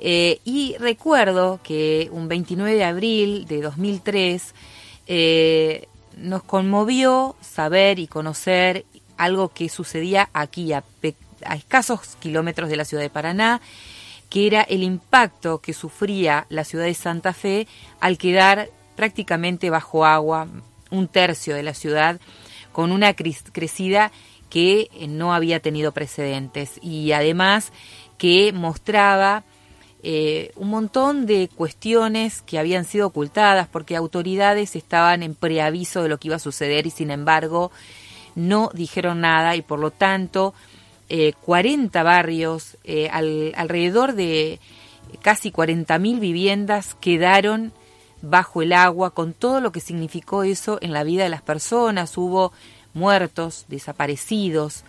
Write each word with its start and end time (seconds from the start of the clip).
Eh, 0.00 0.40
y 0.44 0.76
recuerdo 0.78 1.60
que 1.62 2.08
un 2.12 2.28
29 2.28 2.74
de 2.74 2.84
abril 2.84 3.46
de 3.46 3.60
2003 3.60 4.54
eh, 5.06 5.88
nos 6.16 6.42
conmovió 6.42 7.36
saber 7.40 7.98
y 7.98 8.06
conocer 8.06 8.84
algo 9.16 9.48
que 9.48 9.68
sucedía 9.68 10.30
aquí, 10.32 10.72
a, 10.72 10.84
a 11.44 11.56
escasos 11.56 12.16
kilómetros 12.20 12.68
de 12.68 12.76
la 12.76 12.84
ciudad 12.84 13.02
de 13.02 13.10
Paraná, 13.10 13.60
que 14.30 14.46
era 14.46 14.62
el 14.62 14.82
impacto 14.82 15.58
que 15.58 15.72
sufría 15.72 16.46
la 16.48 16.64
ciudad 16.64 16.84
de 16.84 16.94
Santa 16.94 17.32
Fe 17.32 17.66
al 18.00 18.18
quedar 18.18 18.70
prácticamente 18.94 19.70
bajo 19.70 20.04
agua 20.04 20.48
un 20.90 21.08
tercio 21.08 21.54
de 21.54 21.62
la 21.62 21.74
ciudad 21.74 22.20
con 22.72 22.92
una 22.92 23.14
crecida 23.14 24.12
que 24.50 24.88
no 25.08 25.34
había 25.34 25.60
tenido 25.60 25.92
precedentes. 25.92 26.78
Y 26.82 27.12
además 27.12 27.72
que 28.18 28.52
mostraba 28.52 29.44
eh, 30.02 30.52
un 30.54 30.68
montón 30.68 31.26
de 31.26 31.50
cuestiones 31.52 32.40
que 32.42 32.58
habían 32.58 32.84
sido 32.84 33.08
ocultadas 33.08 33.66
porque 33.66 33.96
autoridades 33.96 34.76
estaban 34.76 35.24
en 35.24 35.34
preaviso 35.34 36.02
de 36.02 36.08
lo 36.08 36.18
que 36.18 36.28
iba 36.28 36.36
a 36.36 36.40
suceder 36.40 36.86
y 36.86 36.90
sin 36.90 37.10
embargo 37.10 37.72
no 38.36 38.70
dijeron 38.72 39.20
nada 39.20 39.56
y 39.56 39.62
por 39.62 39.80
lo 39.80 39.90
tanto 39.90 40.54
40 41.40 41.98
eh, 41.98 42.02
barrios, 42.02 42.76
eh, 42.84 43.08
alrededor 43.10 44.14
de 44.14 44.60
casi 45.20 45.50
40.000 45.50 46.20
viviendas 46.20 46.94
quedaron 47.00 47.72
bajo 48.22 48.62
el 48.62 48.74
agua 48.74 49.10
con 49.10 49.32
todo 49.32 49.60
lo 49.60 49.72
que 49.72 49.80
significó 49.80 50.44
eso 50.44 50.78
en 50.80 50.92
la 50.92 51.02
vida 51.02 51.24
de 51.24 51.30
las 51.30 51.42
personas. 51.42 52.16
Hubo 52.16 52.52
muertos, 52.94 53.64
desaparecidos 53.68 54.84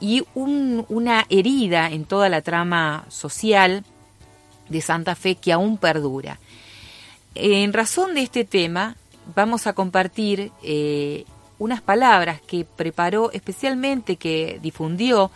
y 0.00 0.24
una 0.34 1.26
herida 1.28 1.90
en 1.90 2.04
toda 2.04 2.28
la 2.28 2.40
trama 2.42 3.04
social 3.08 3.84
de 4.68 4.80
Santa 4.80 5.14
Fe 5.14 5.34
que 5.34 5.52
aún 5.52 5.76
perdura. 5.76 6.38
En 7.34 7.72
razón 7.72 8.14
de 8.14 8.22
este 8.22 8.44
tema, 8.44 8.96
vamos 9.34 9.66
a 9.66 9.74
compartir 9.74 10.50
eh, 10.62 11.24
unas 11.58 11.82
palabras 11.82 12.40
que 12.40 12.64
preparó 12.64 13.30
especialmente, 13.32 14.16
que 14.16 14.58
difundió 14.62 15.30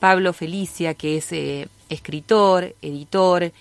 Pablo 0.00 0.32
Felicia, 0.32 0.94
que 0.94 1.18
es 1.18 1.32
eh, 1.32 1.68
escritor, 1.88 2.74
editor 2.82 3.52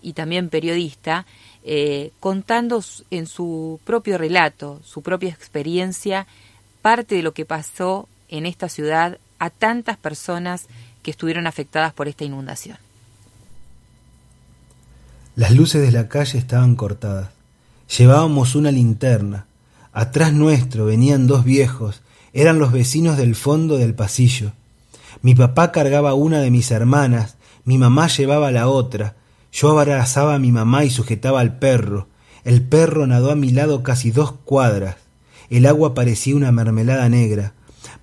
y 0.00 0.12
también 0.14 0.48
periodista, 0.48 1.26
eh, 1.64 2.12
contando 2.20 2.82
en 3.10 3.26
su 3.26 3.80
propio 3.84 4.16
relato, 4.16 4.80
su 4.84 5.02
propia 5.02 5.30
experiencia, 5.30 6.26
parte 6.82 7.16
de 7.16 7.22
lo 7.22 7.34
que 7.34 7.44
pasó 7.44 8.08
en 8.28 8.46
esta 8.46 8.68
ciudad 8.68 9.18
a 9.38 9.50
tantas 9.50 9.96
personas 9.96 10.66
que 11.02 11.10
estuvieron 11.10 11.46
afectadas 11.46 11.92
por 11.92 12.08
esta 12.08 12.24
inundación. 12.24 12.76
Las 15.36 15.52
luces 15.52 15.82
de 15.82 15.92
la 15.92 16.08
calle 16.08 16.38
estaban 16.38 16.74
cortadas. 16.74 17.30
Llevábamos 17.96 18.54
una 18.54 18.72
linterna. 18.72 19.46
Atrás 19.92 20.32
nuestro 20.32 20.86
venían 20.86 21.26
dos 21.26 21.44
viejos. 21.44 22.02
Eran 22.32 22.58
los 22.58 22.72
vecinos 22.72 23.16
del 23.16 23.34
fondo 23.34 23.78
del 23.78 23.94
pasillo. 23.94 24.52
Mi 25.22 25.34
papá 25.34 25.72
cargaba 25.72 26.14
una 26.14 26.40
de 26.40 26.50
mis 26.50 26.70
hermanas, 26.70 27.36
mi 27.64 27.78
mamá 27.78 28.08
llevaba 28.08 28.50
la 28.50 28.68
otra. 28.68 29.14
Yo 29.52 29.70
abrazaba 29.78 30.34
a 30.34 30.38
mi 30.38 30.52
mamá 30.52 30.84
y 30.84 30.90
sujetaba 30.90 31.40
al 31.40 31.58
perro. 31.58 32.08
El 32.44 32.62
perro 32.62 33.06
nadó 33.06 33.30
a 33.30 33.36
mi 33.36 33.50
lado 33.50 33.82
casi 33.82 34.10
dos 34.10 34.32
cuadras. 34.32 34.96
El 35.50 35.66
agua 35.66 35.94
parecía 35.94 36.36
una 36.36 36.52
mermelada 36.52 37.08
negra. 37.08 37.52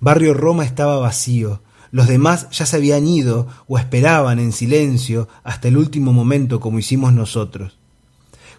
Barrio 0.00 0.34
Roma 0.34 0.64
estaba 0.64 0.98
vacío. 0.98 1.62
Los 1.90 2.08
demás 2.08 2.48
ya 2.50 2.66
se 2.66 2.76
habían 2.76 3.06
ido 3.06 3.46
o 3.66 3.78
esperaban 3.78 4.38
en 4.38 4.52
silencio 4.52 5.28
hasta 5.44 5.68
el 5.68 5.76
último 5.76 6.12
momento 6.12 6.60
como 6.60 6.78
hicimos 6.78 7.12
nosotros. 7.12 7.78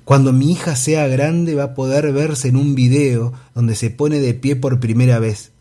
Cuando 0.04 0.32
mi 0.32 0.52
hija 0.52 0.76
sea 0.76 1.08
grande 1.08 1.54
va 1.54 1.64
a 1.64 1.74
poder 1.74 2.12
verse 2.14 2.48
en 2.48 2.56
un 2.56 2.76
video 2.76 3.34
donde 3.54 3.76
se 3.76 3.90
pone 3.90 4.20
de 4.20 4.34
pie 4.34 4.56
por 4.56 4.80
primera 4.80 5.20
vez. 5.20 5.52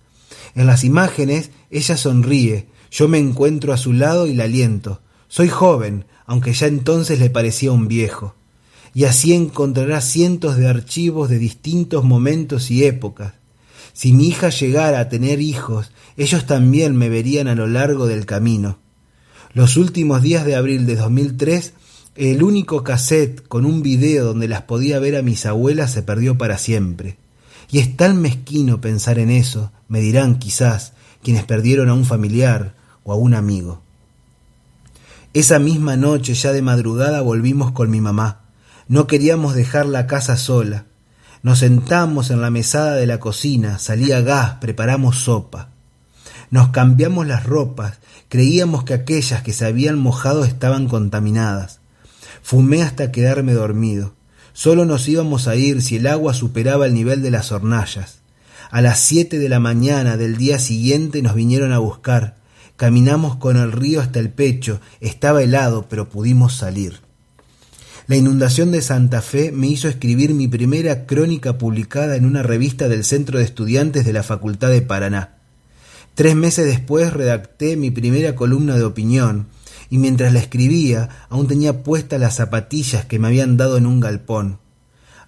En 0.54 0.66
las 0.66 0.84
imágenes 0.84 1.50
ella 1.70 1.96
sonríe, 1.96 2.68
yo 2.90 3.08
me 3.08 3.18
encuentro 3.18 3.72
a 3.72 3.76
su 3.76 3.92
lado 3.92 4.26
y 4.26 4.34
la 4.34 4.44
aliento. 4.44 5.00
Soy 5.28 5.48
joven, 5.48 6.06
aunque 6.24 6.52
ya 6.52 6.68
entonces 6.68 7.18
le 7.18 7.28
parecía 7.28 7.72
un 7.72 7.88
viejo. 7.88 8.34
Y 8.94 9.04
así 9.04 9.34
encontrará 9.34 10.00
cientos 10.00 10.56
de 10.56 10.68
archivos 10.68 11.28
de 11.28 11.38
distintos 11.38 12.04
momentos 12.04 12.70
y 12.70 12.84
épocas. 12.84 13.34
Si 13.96 14.12
mi 14.12 14.28
hija 14.28 14.50
llegara 14.50 15.00
a 15.00 15.08
tener 15.08 15.40
hijos, 15.40 15.90
ellos 16.18 16.44
también 16.44 16.94
me 16.96 17.08
verían 17.08 17.48
a 17.48 17.54
lo 17.54 17.66
largo 17.66 18.06
del 18.06 18.26
camino. 18.26 18.78
Los 19.54 19.78
últimos 19.78 20.20
días 20.20 20.44
de 20.44 20.54
abril 20.54 20.84
de 20.84 20.96
2003, 20.96 21.72
el 22.14 22.42
único 22.42 22.84
cassette 22.84 23.48
con 23.48 23.64
un 23.64 23.82
video 23.82 24.26
donde 24.26 24.48
las 24.48 24.60
podía 24.60 24.98
ver 24.98 25.16
a 25.16 25.22
mis 25.22 25.46
abuelas 25.46 25.92
se 25.92 26.02
perdió 26.02 26.36
para 26.36 26.58
siempre. 26.58 27.16
Y 27.70 27.78
es 27.78 27.96
tan 27.96 28.20
mezquino 28.20 28.82
pensar 28.82 29.18
en 29.18 29.30
eso, 29.30 29.72
me 29.88 30.02
dirán 30.02 30.38
quizás, 30.38 30.92
quienes 31.22 31.44
perdieron 31.44 31.88
a 31.88 31.94
un 31.94 32.04
familiar 32.04 32.74
o 33.02 33.14
a 33.14 33.16
un 33.16 33.32
amigo. 33.32 33.80
Esa 35.32 35.58
misma 35.58 35.96
noche, 35.96 36.34
ya 36.34 36.52
de 36.52 36.60
madrugada, 36.60 37.22
volvimos 37.22 37.72
con 37.72 37.90
mi 37.90 38.02
mamá. 38.02 38.42
No 38.88 39.06
queríamos 39.06 39.54
dejar 39.54 39.86
la 39.86 40.06
casa 40.06 40.36
sola. 40.36 40.84
Nos 41.42 41.60
sentamos 41.60 42.30
en 42.30 42.40
la 42.40 42.50
mesada 42.50 42.94
de 42.94 43.06
la 43.06 43.20
cocina, 43.20 43.78
salía 43.78 44.20
gas, 44.20 44.54
preparamos 44.60 45.16
sopa. 45.16 45.70
Nos 46.50 46.68
cambiamos 46.68 47.26
las 47.26 47.44
ropas, 47.44 47.98
creíamos 48.28 48.84
que 48.84 48.94
aquellas 48.94 49.42
que 49.42 49.52
se 49.52 49.66
habían 49.66 49.98
mojado 49.98 50.44
estaban 50.44 50.88
contaminadas. 50.88 51.80
Fumé 52.42 52.82
hasta 52.82 53.10
quedarme 53.10 53.52
dormido. 53.52 54.14
Solo 54.52 54.84
nos 54.84 55.08
íbamos 55.08 55.48
a 55.48 55.56
ir 55.56 55.82
si 55.82 55.96
el 55.96 56.06
agua 56.06 56.32
superaba 56.32 56.86
el 56.86 56.94
nivel 56.94 57.22
de 57.22 57.30
las 57.30 57.52
hornallas. 57.52 58.20
A 58.70 58.80
las 58.80 59.00
siete 59.00 59.38
de 59.38 59.48
la 59.48 59.60
mañana 59.60 60.16
del 60.16 60.36
día 60.36 60.58
siguiente 60.58 61.22
nos 61.22 61.34
vinieron 61.34 61.72
a 61.72 61.78
buscar. 61.78 62.36
Caminamos 62.76 63.36
con 63.36 63.56
el 63.56 63.72
río 63.72 64.00
hasta 64.00 64.18
el 64.18 64.30
pecho. 64.30 64.80
Estaba 65.00 65.42
helado, 65.42 65.86
pero 65.88 66.08
pudimos 66.08 66.54
salir. 66.54 67.05
La 68.08 68.14
inundación 68.14 68.70
de 68.70 68.82
Santa 68.82 69.20
Fe 69.20 69.50
me 69.50 69.66
hizo 69.66 69.88
escribir 69.88 70.32
mi 70.32 70.46
primera 70.46 71.06
crónica 71.06 71.58
publicada 71.58 72.14
en 72.14 72.24
una 72.24 72.44
revista 72.44 72.86
del 72.86 73.02
Centro 73.02 73.38
de 73.38 73.44
Estudiantes 73.44 74.04
de 74.04 74.12
la 74.12 74.22
Facultad 74.22 74.68
de 74.68 74.80
Paraná. 74.80 75.38
Tres 76.14 76.36
meses 76.36 76.66
después 76.66 77.12
redacté 77.12 77.76
mi 77.76 77.90
primera 77.90 78.36
columna 78.36 78.76
de 78.76 78.84
opinión, 78.84 79.48
y 79.90 79.98
mientras 79.98 80.32
la 80.32 80.38
escribía 80.38 81.26
aún 81.28 81.48
tenía 81.48 81.82
puestas 81.82 82.20
las 82.20 82.36
zapatillas 82.36 83.04
que 83.06 83.18
me 83.18 83.26
habían 83.26 83.56
dado 83.56 83.76
en 83.76 83.86
un 83.86 83.98
galpón. 83.98 84.60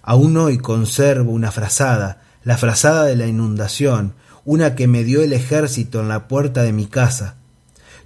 Aún 0.01 0.37
hoy 0.37 0.57
conservo 0.57 1.33
una 1.33 1.51
frazada, 1.51 2.21
la 2.45 2.57
frazada 2.57 3.03
de 3.03 3.17
la 3.17 3.27
inundación, 3.27 4.13
una 4.45 4.75
que 4.75 4.87
me 4.87 5.03
dio 5.03 5.21
el 5.21 5.33
ejército 5.33 5.99
en 5.99 6.07
la 6.07 6.29
puerta 6.29 6.63
de 6.63 6.71
mi 6.71 6.85
casa. 6.85 7.35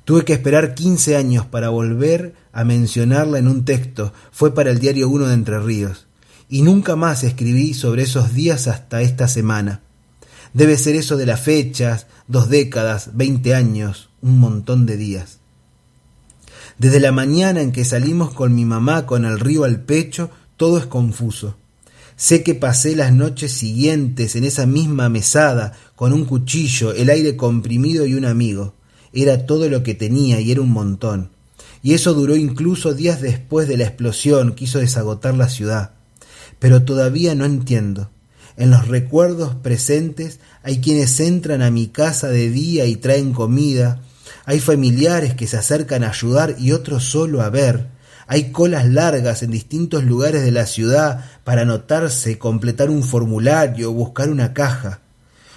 Tuve 0.03 0.25
que 0.25 0.33
esperar 0.33 0.73
quince 0.73 1.15
años 1.15 1.45
para 1.45 1.69
volver 1.69 2.33
a 2.53 2.63
mencionarla 2.63 3.39
en 3.39 3.47
un 3.47 3.65
texto, 3.65 4.13
fue 4.31 4.53
para 4.53 4.69
el 4.69 4.79
diario 4.79 5.09
Uno 5.09 5.25
de 5.25 5.33
Entre 5.33 5.59
Ríos, 5.59 6.05
y 6.47 6.61
nunca 6.61 6.95
más 6.95 7.23
escribí 7.23 7.73
sobre 7.73 8.03
esos 8.03 8.33
días 8.35 8.67
hasta 8.67 9.01
esta 9.01 9.27
semana. 9.27 9.81
Debe 10.53 10.77
ser 10.77 10.95
eso 10.95 11.17
de 11.17 11.25
las 11.25 11.41
fechas, 11.41 12.05
dos 12.27 12.49
décadas, 12.49 13.09
veinte 13.15 13.55
años, 13.55 14.09
un 14.21 14.39
montón 14.39 14.85
de 14.85 14.97
días. 14.97 15.39
Desde 16.77 16.99
la 16.99 17.11
mañana 17.11 17.61
en 17.61 17.71
que 17.71 17.85
salimos 17.85 18.33
con 18.33 18.53
mi 18.53 18.65
mamá 18.65 19.07
con 19.07 19.25
el 19.25 19.39
río 19.39 19.63
al 19.63 19.81
pecho, 19.81 20.29
todo 20.55 20.77
es 20.77 20.85
confuso. 20.85 21.57
Sé 22.15 22.43
que 22.43 22.53
pasé 22.53 22.95
las 22.95 23.11
noches 23.11 23.51
siguientes 23.51 24.35
en 24.35 24.43
esa 24.43 24.67
misma 24.67 25.09
mesada, 25.09 25.73
con 25.95 26.13
un 26.13 26.25
cuchillo, 26.25 26.93
el 26.93 27.09
aire 27.09 27.35
comprimido 27.35 28.05
y 28.05 28.13
un 28.13 28.25
amigo. 28.25 28.75
Era 29.11 29.47
todo 29.47 29.67
lo 29.69 29.81
que 29.81 29.95
tenía 29.95 30.39
y 30.39 30.51
era 30.51 30.61
un 30.61 30.69
montón 30.69 31.32
y 31.83 31.93
eso 31.93 32.13
duró 32.13 32.35
incluso 32.37 32.93
días 32.93 33.21
después 33.21 33.67
de 33.67 33.77
la 33.77 33.83
explosión 33.83 34.55
que 34.55 34.63
hizo 34.63 34.79
desagotar 34.79 35.35
la 35.35 35.49
ciudad. 35.49 35.91
Pero 36.57 36.83
todavía 36.83 37.35
no 37.35 37.43
entiendo. 37.43 38.09
En 38.55 38.71
los 38.71 38.87
recuerdos 38.87 39.53
presentes 39.55 40.39
hay 40.63 40.79
quienes 40.79 41.19
entran 41.19 41.61
a 41.61 41.71
mi 41.71 41.87
casa 41.87 42.29
de 42.29 42.49
día 42.49 42.85
y 42.85 42.95
traen 42.95 43.33
comida, 43.33 44.01
hay 44.45 44.61
familiares 44.61 45.33
que 45.33 45.45
se 45.45 45.57
acercan 45.57 46.03
a 46.03 46.09
ayudar 46.09 46.55
y 46.57 46.71
otros 46.71 47.03
solo 47.03 47.41
a 47.41 47.49
ver, 47.49 47.89
hay 48.27 48.51
colas 48.51 48.87
largas 48.87 49.43
en 49.43 49.51
distintos 49.51 50.05
lugares 50.05 50.43
de 50.43 50.51
la 50.51 50.65
ciudad 50.65 51.25
para 51.43 51.63
anotarse, 51.63 52.37
completar 52.37 52.89
un 52.89 53.03
formulario 53.03 53.91
o 53.91 53.93
buscar 53.93 54.29
una 54.29 54.53
caja. 54.53 55.01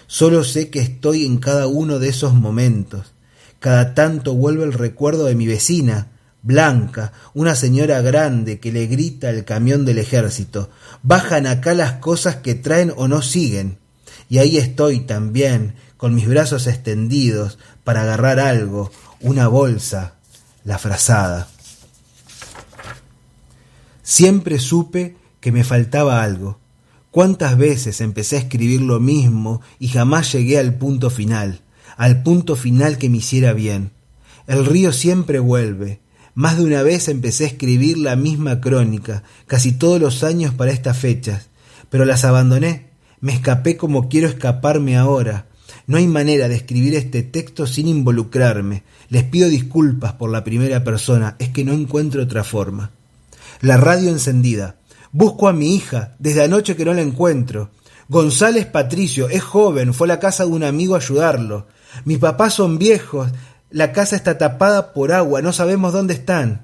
Solo 0.08 0.42
sé 0.42 0.70
que 0.70 0.80
estoy 0.80 1.24
en 1.24 1.38
cada 1.38 1.68
uno 1.68 1.98
de 1.98 2.08
esos 2.08 2.34
momentos. 2.34 3.12
Cada 3.60 3.94
tanto 3.94 4.34
vuelve 4.34 4.64
el 4.64 4.72
recuerdo 4.72 5.24
de 5.26 5.34
mi 5.34 5.46
vecina, 5.46 6.08
Blanca, 6.46 7.12
una 7.34 7.56
señora 7.56 8.00
grande 8.02 8.60
que 8.60 8.70
le 8.70 8.86
grita 8.86 9.30
al 9.30 9.44
camión 9.44 9.84
del 9.84 9.98
ejército, 9.98 10.70
bajan 11.02 11.44
acá 11.44 11.74
las 11.74 11.94
cosas 11.94 12.36
que 12.36 12.54
traen 12.54 12.92
o 12.96 13.08
no 13.08 13.20
siguen. 13.20 13.78
Y 14.28 14.38
ahí 14.38 14.56
estoy 14.56 15.00
también, 15.00 15.74
con 15.96 16.14
mis 16.14 16.28
brazos 16.28 16.68
extendidos, 16.68 17.58
para 17.82 18.02
agarrar 18.02 18.38
algo, 18.38 18.92
una 19.20 19.48
bolsa, 19.48 20.14
la 20.62 20.78
frazada. 20.78 21.48
Siempre 24.04 24.60
supe 24.60 25.16
que 25.40 25.50
me 25.50 25.64
faltaba 25.64 26.22
algo. 26.22 26.60
Cuántas 27.10 27.56
veces 27.58 28.00
empecé 28.00 28.36
a 28.36 28.40
escribir 28.40 28.82
lo 28.82 29.00
mismo 29.00 29.62
y 29.80 29.88
jamás 29.88 30.32
llegué 30.32 30.60
al 30.60 30.74
punto 30.74 31.10
final, 31.10 31.62
al 31.96 32.22
punto 32.22 32.54
final 32.54 32.98
que 32.98 33.10
me 33.10 33.16
hiciera 33.16 33.52
bien. 33.52 33.90
El 34.46 34.64
río 34.64 34.92
siempre 34.92 35.40
vuelve. 35.40 36.05
Más 36.36 36.58
de 36.58 36.64
una 36.64 36.82
vez 36.82 37.08
empecé 37.08 37.44
a 37.44 37.46
escribir 37.46 37.96
la 37.96 38.14
misma 38.14 38.60
crónica, 38.60 39.22
casi 39.46 39.72
todos 39.72 39.98
los 39.98 40.22
años 40.22 40.52
para 40.52 40.70
estas 40.70 40.98
fechas, 40.98 41.48
pero 41.88 42.04
las 42.04 42.26
abandoné. 42.26 42.90
Me 43.22 43.32
escapé 43.32 43.78
como 43.78 44.10
quiero 44.10 44.28
escaparme 44.28 44.98
ahora. 44.98 45.46
No 45.86 45.96
hay 45.96 46.06
manera 46.06 46.46
de 46.46 46.56
escribir 46.56 46.94
este 46.94 47.22
texto 47.22 47.66
sin 47.66 47.88
involucrarme. 47.88 48.82
Les 49.08 49.22
pido 49.22 49.48
disculpas 49.48 50.12
por 50.12 50.30
la 50.30 50.44
primera 50.44 50.84
persona, 50.84 51.36
es 51.38 51.48
que 51.48 51.64
no 51.64 51.72
encuentro 51.72 52.22
otra 52.22 52.44
forma. 52.44 52.90
La 53.62 53.78
radio 53.78 54.10
encendida. 54.10 54.76
Busco 55.12 55.48
a 55.48 55.54
mi 55.54 55.74
hija, 55.74 56.16
desde 56.18 56.44
anoche 56.44 56.76
que 56.76 56.84
no 56.84 56.92
la 56.92 57.00
encuentro. 57.00 57.70
González 58.10 58.66
Patricio 58.66 59.30
es 59.30 59.42
joven, 59.42 59.94
fue 59.94 60.06
a 60.06 60.08
la 60.08 60.20
casa 60.20 60.44
de 60.44 60.50
un 60.50 60.64
amigo 60.64 60.96
a 60.96 60.98
ayudarlo. 60.98 61.66
Mis 62.04 62.18
papás 62.18 62.52
son 62.52 62.76
viejos, 62.76 63.30
la 63.76 63.92
casa 63.92 64.16
está 64.16 64.38
tapada 64.38 64.94
por 64.94 65.12
agua, 65.12 65.42
no 65.42 65.52
sabemos 65.52 65.92
dónde 65.92 66.14
están. 66.14 66.62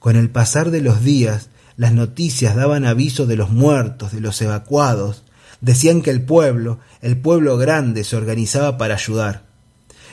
Con 0.00 0.16
el 0.16 0.30
pasar 0.30 0.72
de 0.72 0.80
los 0.80 1.04
días, 1.04 1.48
las 1.76 1.92
noticias 1.92 2.56
daban 2.56 2.84
aviso 2.84 3.24
de 3.24 3.36
los 3.36 3.50
muertos, 3.50 4.10
de 4.10 4.20
los 4.20 4.42
evacuados. 4.42 5.22
Decían 5.60 6.02
que 6.02 6.10
el 6.10 6.20
pueblo, 6.20 6.80
el 7.02 7.18
pueblo 7.18 7.56
grande, 7.56 8.02
se 8.02 8.16
organizaba 8.16 8.78
para 8.78 8.94
ayudar. 8.96 9.44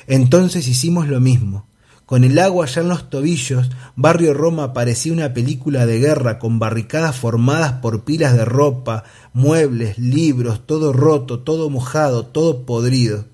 Entonces 0.05 0.67
hicimos 0.67 1.07
lo 1.07 1.19
mismo. 1.19 1.65
Con 2.05 2.23
el 2.23 2.37
agua 2.37 2.67
ya 2.67 2.81
en 2.81 2.89
los 2.89 3.09
tobillos, 3.09 3.71
Barrio 3.95 4.35
Roma 4.35 4.73
parecía 4.73 5.11
una 5.11 5.33
película 5.33 5.87
de 5.87 5.97
guerra 5.97 6.37
con 6.37 6.59
barricadas 6.59 7.15
formadas 7.15 7.73
por 7.81 8.03
pilas 8.03 8.37
de 8.37 8.45
ropa, 8.45 9.05
muebles, 9.33 9.97
libros, 9.97 10.67
todo 10.67 10.93
roto, 10.93 11.39
todo 11.39 11.71
mojado, 11.71 12.27
todo 12.27 12.67
podrido. 12.67 13.25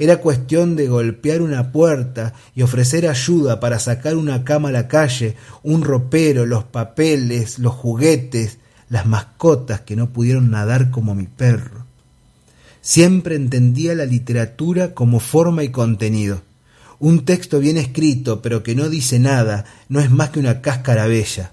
Era 0.00 0.16
cuestión 0.16 0.76
de 0.76 0.88
golpear 0.88 1.42
una 1.42 1.72
puerta 1.72 2.32
y 2.54 2.62
ofrecer 2.62 3.06
ayuda 3.06 3.60
para 3.60 3.78
sacar 3.78 4.16
una 4.16 4.44
cama 4.44 4.70
a 4.70 4.72
la 4.72 4.88
calle, 4.88 5.36
un 5.62 5.84
ropero, 5.84 6.46
los 6.46 6.64
papeles, 6.64 7.58
los 7.58 7.74
juguetes, 7.74 8.56
las 8.88 9.04
mascotas 9.04 9.82
que 9.82 9.96
no 9.96 10.08
pudieron 10.08 10.50
nadar 10.50 10.90
como 10.90 11.14
mi 11.14 11.26
perro. 11.26 11.84
Siempre 12.80 13.34
entendía 13.34 13.94
la 13.94 14.06
literatura 14.06 14.94
como 14.94 15.20
forma 15.20 15.64
y 15.64 15.68
contenido. 15.68 16.40
Un 16.98 17.26
texto 17.26 17.58
bien 17.58 17.76
escrito, 17.76 18.40
pero 18.40 18.62
que 18.62 18.74
no 18.74 18.88
dice 18.88 19.18
nada, 19.18 19.66
no 19.90 20.00
es 20.00 20.10
más 20.10 20.30
que 20.30 20.40
una 20.40 20.62
cáscara 20.62 21.08
bella. 21.08 21.52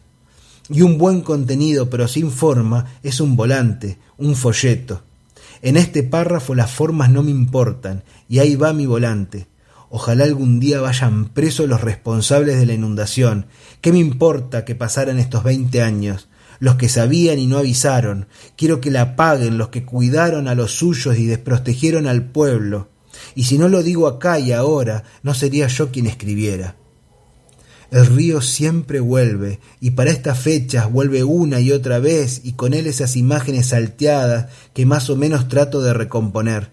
Y 0.69 0.83
un 0.83 0.97
buen 0.97 1.19
contenido, 1.19 1.89
pero 1.89 2.07
sin 2.07 2.31
forma, 2.31 2.93
es 3.03 3.19
un 3.19 3.35
volante, 3.35 3.97
un 4.17 4.37
folleto. 4.37 5.01
En 5.61 5.77
este 5.77 6.03
párrafo 6.03 6.55
las 6.55 6.71
formas 6.71 7.09
no 7.09 7.23
me 7.23 7.31
importan, 7.31 8.03
y 8.27 8.39
ahí 8.39 8.55
va 8.55 8.73
mi 8.73 8.85
volante. 8.85 9.47
Ojalá 9.89 10.25
algún 10.25 10.59
día 10.59 10.81
vayan 10.81 11.29
presos 11.29 11.67
los 11.67 11.81
responsables 11.81 12.59
de 12.59 12.65
la 12.65 12.73
inundación. 12.73 13.45
¿Qué 13.81 13.91
me 13.91 13.99
importa 13.99 14.65
que 14.65 14.75
pasaran 14.75 15.19
estos 15.19 15.43
veinte 15.43 15.81
años? 15.81 16.27
Los 16.59 16.75
que 16.75 16.89
sabían 16.89 17.39
y 17.39 17.47
no 17.47 17.57
avisaron. 17.57 18.27
Quiero 18.57 18.81
que 18.81 18.91
la 18.91 19.15
paguen 19.15 19.57
los 19.57 19.69
que 19.69 19.85
cuidaron 19.85 20.47
a 20.47 20.55
los 20.55 20.71
suyos 20.71 21.17
y 21.17 21.25
desprotegieron 21.25 22.07
al 22.07 22.23
pueblo 22.23 22.89
y 23.35 23.43
si 23.43 23.57
no 23.57 23.69
lo 23.69 23.83
digo 23.83 24.07
acá 24.07 24.39
y 24.39 24.51
ahora, 24.51 25.03
no 25.23 25.33
sería 25.33 25.67
yo 25.67 25.91
quien 25.91 26.07
escribiera. 26.07 26.75
El 27.89 28.05
río 28.05 28.41
siempre 28.41 28.99
vuelve, 28.99 29.59
y 29.79 29.91
para 29.91 30.11
estas 30.11 30.39
fechas 30.39 30.91
vuelve 30.91 31.23
una 31.23 31.61
y 31.61 31.71
otra 31.71 31.99
vez, 31.99 32.41
y 32.43 32.53
con 32.53 32.73
él 32.73 32.85
esas 32.85 33.15
imágenes 33.15 33.67
salteadas 33.67 34.47
que 34.73 34.85
más 34.85 35.09
o 35.09 35.15
menos 35.15 35.47
trato 35.47 35.81
de 35.81 35.93
recomponer. 35.93 36.71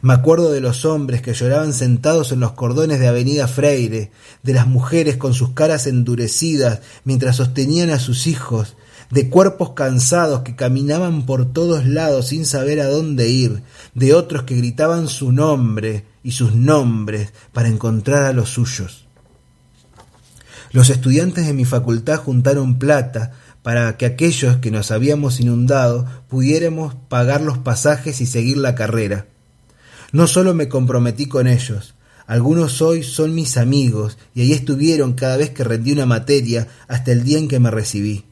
Me 0.00 0.14
acuerdo 0.14 0.52
de 0.52 0.60
los 0.60 0.84
hombres 0.84 1.22
que 1.22 1.34
lloraban 1.34 1.72
sentados 1.72 2.30
en 2.30 2.40
los 2.40 2.52
cordones 2.52 3.00
de 3.00 3.08
Avenida 3.08 3.48
Freire, 3.48 4.12
de 4.42 4.52
las 4.52 4.66
mujeres 4.66 5.16
con 5.16 5.34
sus 5.34 5.50
caras 5.50 5.86
endurecidas 5.86 6.80
mientras 7.04 7.36
sostenían 7.36 7.90
a 7.90 7.98
sus 7.98 8.26
hijos, 8.26 8.76
de 9.10 9.28
cuerpos 9.28 9.70
cansados 9.70 10.40
que 10.42 10.56
caminaban 10.56 11.26
por 11.26 11.52
todos 11.52 11.86
lados 11.86 12.28
sin 12.28 12.46
saber 12.46 12.80
a 12.80 12.88
dónde 12.88 13.28
ir, 13.28 13.62
de 13.94 14.14
otros 14.14 14.44
que 14.44 14.56
gritaban 14.56 15.08
su 15.08 15.32
nombre 15.32 16.04
y 16.22 16.32
sus 16.32 16.54
nombres 16.54 17.32
para 17.52 17.68
encontrar 17.68 18.22
a 18.22 18.32
los 18.32 18.50
suyos. 18.50 19.03
Los 20.74 20.90
estudiantes 20.90 21.46
de 21.46 21.52
mi 21.52 21.64
facultad 21.64 22.16
juntaron 22.16 22.80
plata 22.80 23.30
para 23.62 23.96
que 23.96 24.06
aquellos 24.06 24.56
que 24.56 24.72
nos 24.72 24.90
habíamos 24.90 25.38
inundado 25.38 26.04
pudiéramos 26.26 26.96
pagar 27.08 27.42
los 27.42 27.58
pasajes 27.58 28.20
y 28.20 28.26
seguir 28.26 28.56
la 28.56 28.74
carrera. 28.74 29.28
No 30.10 30.26
solo 30.26 30.52
me 30.52 30.68
comprometí 30.68 31.26
con 31.26 31.46
ellos, 31.46 31.94
algunos 32.26 32.82
hoy 32.82 33.04
son 33.04 33.36
mis 33.36 33.56
amigos 33.56 34.18
y 34.34 34.40
ahí 34.40 34.52
estuvieron 34.52 35.12
cada 35.12 35.36
vez 35.36 35.50
que 35.50 35.62
rendí 35.62 35.92
una 35.92 36.06
materia 36.06 36.66
hasta 36.88 37.12
el 37.12 37.22
día 37.22 37.38
en 37.38 37.46
que 37.46 37.60
me 37.60 37.70
recibí. 37.70 38.24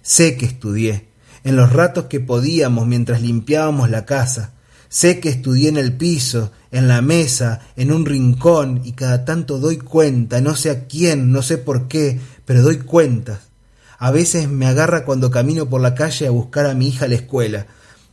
Sé 0.00 0.36
que 0.36 0.46
estudié, 0.46 1.08
en 1.42 1.56
los 1.56 1.72
ratos 1.72 2.04
que 2.04 2.20
podíamos 2.20 2.86
mientras 2.86 3.20
limpiábamos 3.20 3.90
la 3.90 4.06
casa. 4.06 4.52
Sé 4.92 5.20
que 5.20 5.28
estudié 5.28 5.68
en 5.68 5.76
el 5.76 5.92
piso, 5.92 6.50
en 6.72 6.88
la 6.88 7.00
mesa, 7.00 7.60
en 7.76 7.92
un 7.92 8.04
rincón, 8.04 8.80
y 8.84 8.90
cada 8.90 9.24
tanto 9.24 9.60
doy 9.60 9.78
cuenta, 9.78 10.40
no 10.40 10.56
sé 10.56 10.68
a 10.68 10.88
quién, 10.88 11.30
no 11.30 11.42
sé 11.42 11.58
por 11.58 11.86
qué, 11.86 12.18
pero 12.44 12.60
doy 12.60 12.78
cuentas. 12.78 13.50
A 13.98 14.10
veces 14.10 14.48
me 14.48 14.66
agarra 14.66 15.04
cuando 15.04 15.30
camino 15.30 15.70
por 15.70 15.80
la 15.80 15.94
calle 15.94 16.26
a 16.26 16.30
buscar 16.30 16.66
a 16.66 16.74
mi 16.74 16.88
hija 16.88 17.04
a 17.04 17.08
la 17.08 17.14
escuela, 17.14 17.68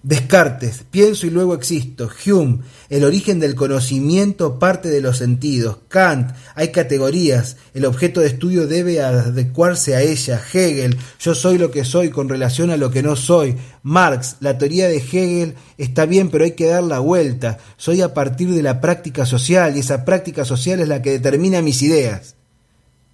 Descartes, 0.07 0.85
pienso 0.89 1.27
y 1.27 1.31
luego 1.31 1.53
existo. 1.53 2.09
Hume, 2.25 2.59
el 2.87 3.03
origen 3.03 3.41
del 3.41 3.55
conocimiento 3.55 4.57
parte 4.57 4.87
de 4.87 5.01
los 5.01 5.17
sentidos. 5.17 5.79
Kant, 5.89 6.31
hay 6.55 6.69
categorías, 6.69 7.57
el 7.73 7.83
objeto 7.83 8.21
de 8.21 8.27
estudio 8.27 8.67
debe 8.67 9.01
adecuarse 9.01 9.97
a 9.97 10.01
ella. 10.01 10.41
Hegel, 10.53 10.95
yo 11.19 11.35
soy 11.35 11.57
lo 11.57 11.71
que 11.71 11.83
soy 11.83 12.09
con 12.09 12.29
relación 12.29 12.71
a 12.71 12.77
lo 12.77 12.89
que 12.89 13.03
no 13.03 13.17
soy. 13.17 13.57
Marx, 13.83 14.37
la 14.39 14.57
teoría 14.57 14.87
de 14.87 14.99
Hegel 14.99 15.55
está 15.77 16.05
bien, 16.05 16.29
pero 16.29 16.45
hay 16.45 16.51
que 16.51 16.67
dar 16.67 16.83
la 16.83 16.99
vuelta. 16.99 17.57
Soy 17.75 17.99
a 18.01 18.13
partir 18.13 18.49
de 18.51 18.63
la 18.63 18.79
práctica 18.79 19.25
social 19.25 19.75
y 19.75 19.81
esa 19.81 20.05
práctica 20.05 20.45
social 20.45 20.79
es 20.79 20.87
la 20.87 21.01
que 21.01 21.11
determina 21.11 21.61
mis 21.61 21.81
ideas. 21.81 22.35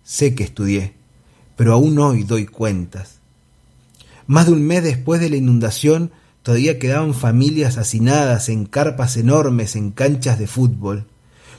Sé 0.03 0.35
que 0.35 0.43
estudié, 0.43 0.93
pero 1.55 1.73
aún 1.73 1.97
hoy 1.97 2.21
doy 2.21 2.45
cuentas. 2.45 3.15
Más 4.27 4.45
de 4.45 4.51
un 4.51 4.61
mes 4.61 4.83
después 4.83 5.19
de 5.19 5.31
la 5.31 5.37
inundación, 5.37 6.11
Todavía 6.43 6.77
quedaban 6.77 7.13
familias 7.13 7.77
hacinadas 7.77 8.49
en 8.49 8.65
carpas 8.65 9.17
enormes 9.17 9.75
en 9.75 9.91
canchas 9.91 10.37
de 10.37 10.47
fútbol, 10.47 11.05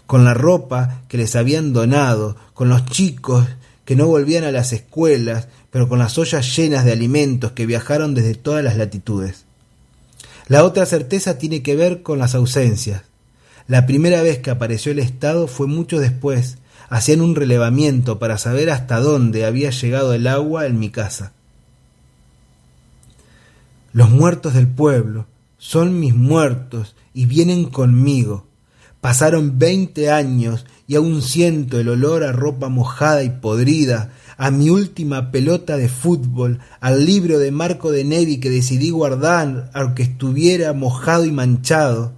con 0.07 0.25
la 0.25 0.35
ropa 0.35 1.01
que 1.09 1.17
les 1.17 1.35
habían 1.37 1.73
donado, 1.73 2.37
con 2.53 2.69
los 2.69 2.85
chicos 2.87 3.47
que 3.85 3.97
no 3.97 4.07
volvían 4.07 4.45
a 4.45 4.53
las 4.53 4.73
escuelas, 4.73 5.49
pero 5.71 5.89
con 5.89 5.99
las 5.99 6.19
ollas 6.19 6.55
llenas 6.57 6.85
de 6.85 6.93
alimentos 6.93 7.53
que 7.53 7.67
viajaron 7.67 8.15
desde 8.15 8.35
todas 8.35 8.63
las 8.63 8.77
latitudes. 8.77 9.45
La 10.49 10.65
otra 10.65 10.85
certeza 10.85 11.39
tiene 11.39 11.63
que 11.63 11.77
ver 11.77 12.03
con 12.03 12.19
las 12.19 12.35
ausencias. 12.35 13.03
La 13.67 13.87
primera 13.87 14.21
vez 14.23 14.39
que 14.39 14.51
apareció 14.51 14.93
el 14.93 14.99
Estado 14.99 15.49
fue 15.49 15.67
mucho 15.67 15.99
después. 15.99 16.59
Hacían 16.91 17.23
un 17.23 17.35
relevamiento 17.35 18.19
para 18.19 18.37
saber 18.37 18.69
hasta 18.69 19.01
dónde 19.01 19.47
había 19.47 19.71
llegado 19.71 20.13
el 20.13 20.27
agua 20.27 20.67
en 20.67 20.79
mi 20.79 20.91
casa. 20.91 21.33
Los 23.95 24.11
muertos 24.11 24.55
del 24.55 24.67
pueblo 24.67 25.29
son 25.57 26.01
mis 26.01 26.17
muertos 26.17 26.97
y 27.13 27.27
vienen 27.27 27.67
conmigo. 27.67 28.45
Pasaron 29.01 29.57
veinte 29.61 30.11
años 30.11 30.67
y 30.89 30.97
aún 30.97 31.23
siento 31.23 31.79
el 31.79 31.89
olor 31.89 32.25
a 32.25 32.33
ropa 32.33 32.69
mojada 32.69 33.23
y 33.23 33.31
podrida, 33.31 34.11
a 34.37 34.51
mi 34.51 34.69
última 34.69 35.31
pelota 35.31 35.77
de 35.77 35.89
fútbol, 35.89 36.59
al 36.81 37.07
libro 37.07 37.39
de 37.39 37.53
Marco 37.53 37.93
de 37.93 38.03
Nevi 38.03 38.41
que 38.41 38.51
decidí 38.51 38.91
guardar 38.91 39.71
aunque 39.75 40.03
estuviera 40.03 40.73
mojado 40.73 41.25
y 41.25 41.31
manchado, 41.31 42.15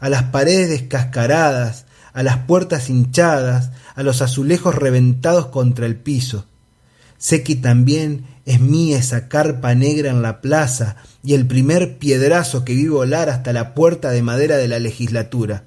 a 0.00 0.10
las 0.10 0.24
paredes 0.24 0.68
descascaradas, 0.68 1.86
a 2.12 2.22
las 2.22 2.36
puertas 2.40 2.90
hinchadas, 2.90 3.70
a 3.94 4.02
los 4.02 4.20
azulejos 4.20 4.74
reventados 4.74 5.46
contra 5.46 5.86
el 5.86 5.96
piso. 5.96 6.44
Sé 7.24 7.42
que 7.42 7.56
también 7.56 8.26
es 8.44 8.60
mía 8.60 8.98
esa 8.98 9.28
carpa 9.30 9.74
negra 9.74 10.10
en 10.10 10.20
la 10.20 10.42
plaza 10.42 10.96
y 11.22 11.32
el 11.32 11.46
primer 11.46 11.96
piedrazo 11.96 12.66
que 12.66 12.74
vi 12.74 12.86
volar 12.86 13.30
hasta 13.30 13.54
la 13.54 13.72
puerta 13.72 14.10
de 14.10 14.20
madera 14.20 14.58
de 14.58 14.68
la 14.68 14.78
legislatura. 14.78 15.64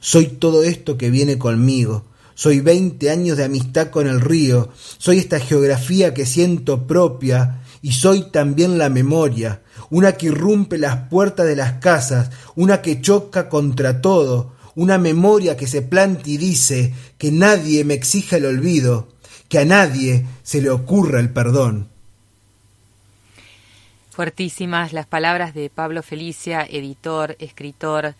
Soy 0.00 0.26
todo 0.26 0.62
esto 0.62 0.98
que 0.98 1.08
viene 1.08 1.38
conmigo. 1.38 2.04
Soy 2.34 2.60
veinte 2.60 3.08
años 3.08 3.38
de 3.38 3.44
amistad 3.44 3.88
con 3.88 4.08
el 4.08 4.20
río. 4.20 4.68
Soy 4.98 5.16
esta 5.16 5.40
geografía 5.40 6.12
que 6.12 6.26
siento 6.26 6.86
propia 6.86 7.62
y 7.80 7.92
soy 7.92 8.30
también 8.30 8.76
la 8.76 8.90
memoria, 8.90 9.62
una 9.88 10.12
que 10.18 10.26
irrumpe 10.26 10.76
las 10.76 11.08
puertas 11.08 11.46
de 11.46 11.56
las 11.56 11.80
casas, 11.80 12.28
una 12.56 12.82
que 12.82 13.00
choca 13.00 13.48
contra 13.48 14.02
todo, 14.02 14.52
una 14.74 14.98
memoria 14.98 15.56
que 15.56 15.66
se 15.66 15.80
planta 15.80 16.28
y 16.28 16.36
dice 16.36 16.92
que 17.16 17.32
nadie 17.32 17.84
me 17.84 17.94
exija 17.94 18.36
el 18.36 18.44
olvido, 18.44 19.08
que 19.50 19.58
a 19.58 19.64
nadie 19.64 20.24
se 20.44 20.62
le 20.62 20.70
ocurra 20.70 21.18
el 21.18 21.30
perdón. 21.30 21.88
Fuertísimas 24.10 24.92
las 24.92 25.06
palabras 25.06 25.54
de 25.54 25.68
Pablo 25.68 26.04
Felicia, 26.04 26.64
editor, 26.70 27.36
escritor, 27.40 28.14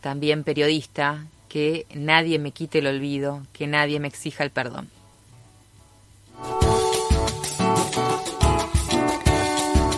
también 0.00 0.44
periodista, 0.44 1.26
que 1.48 1.86
nadie 1.92 2.38
me 2.38 2.52
quite 2.52 2.78
el 2.78 2.86
olvido, 2.86 3.42
que 3.52 3.66
nadie 3.66 3.98
me 3.98 4.06
exija 4.06 4.44
el 4.44 4.50
perdón. 4.50 4.88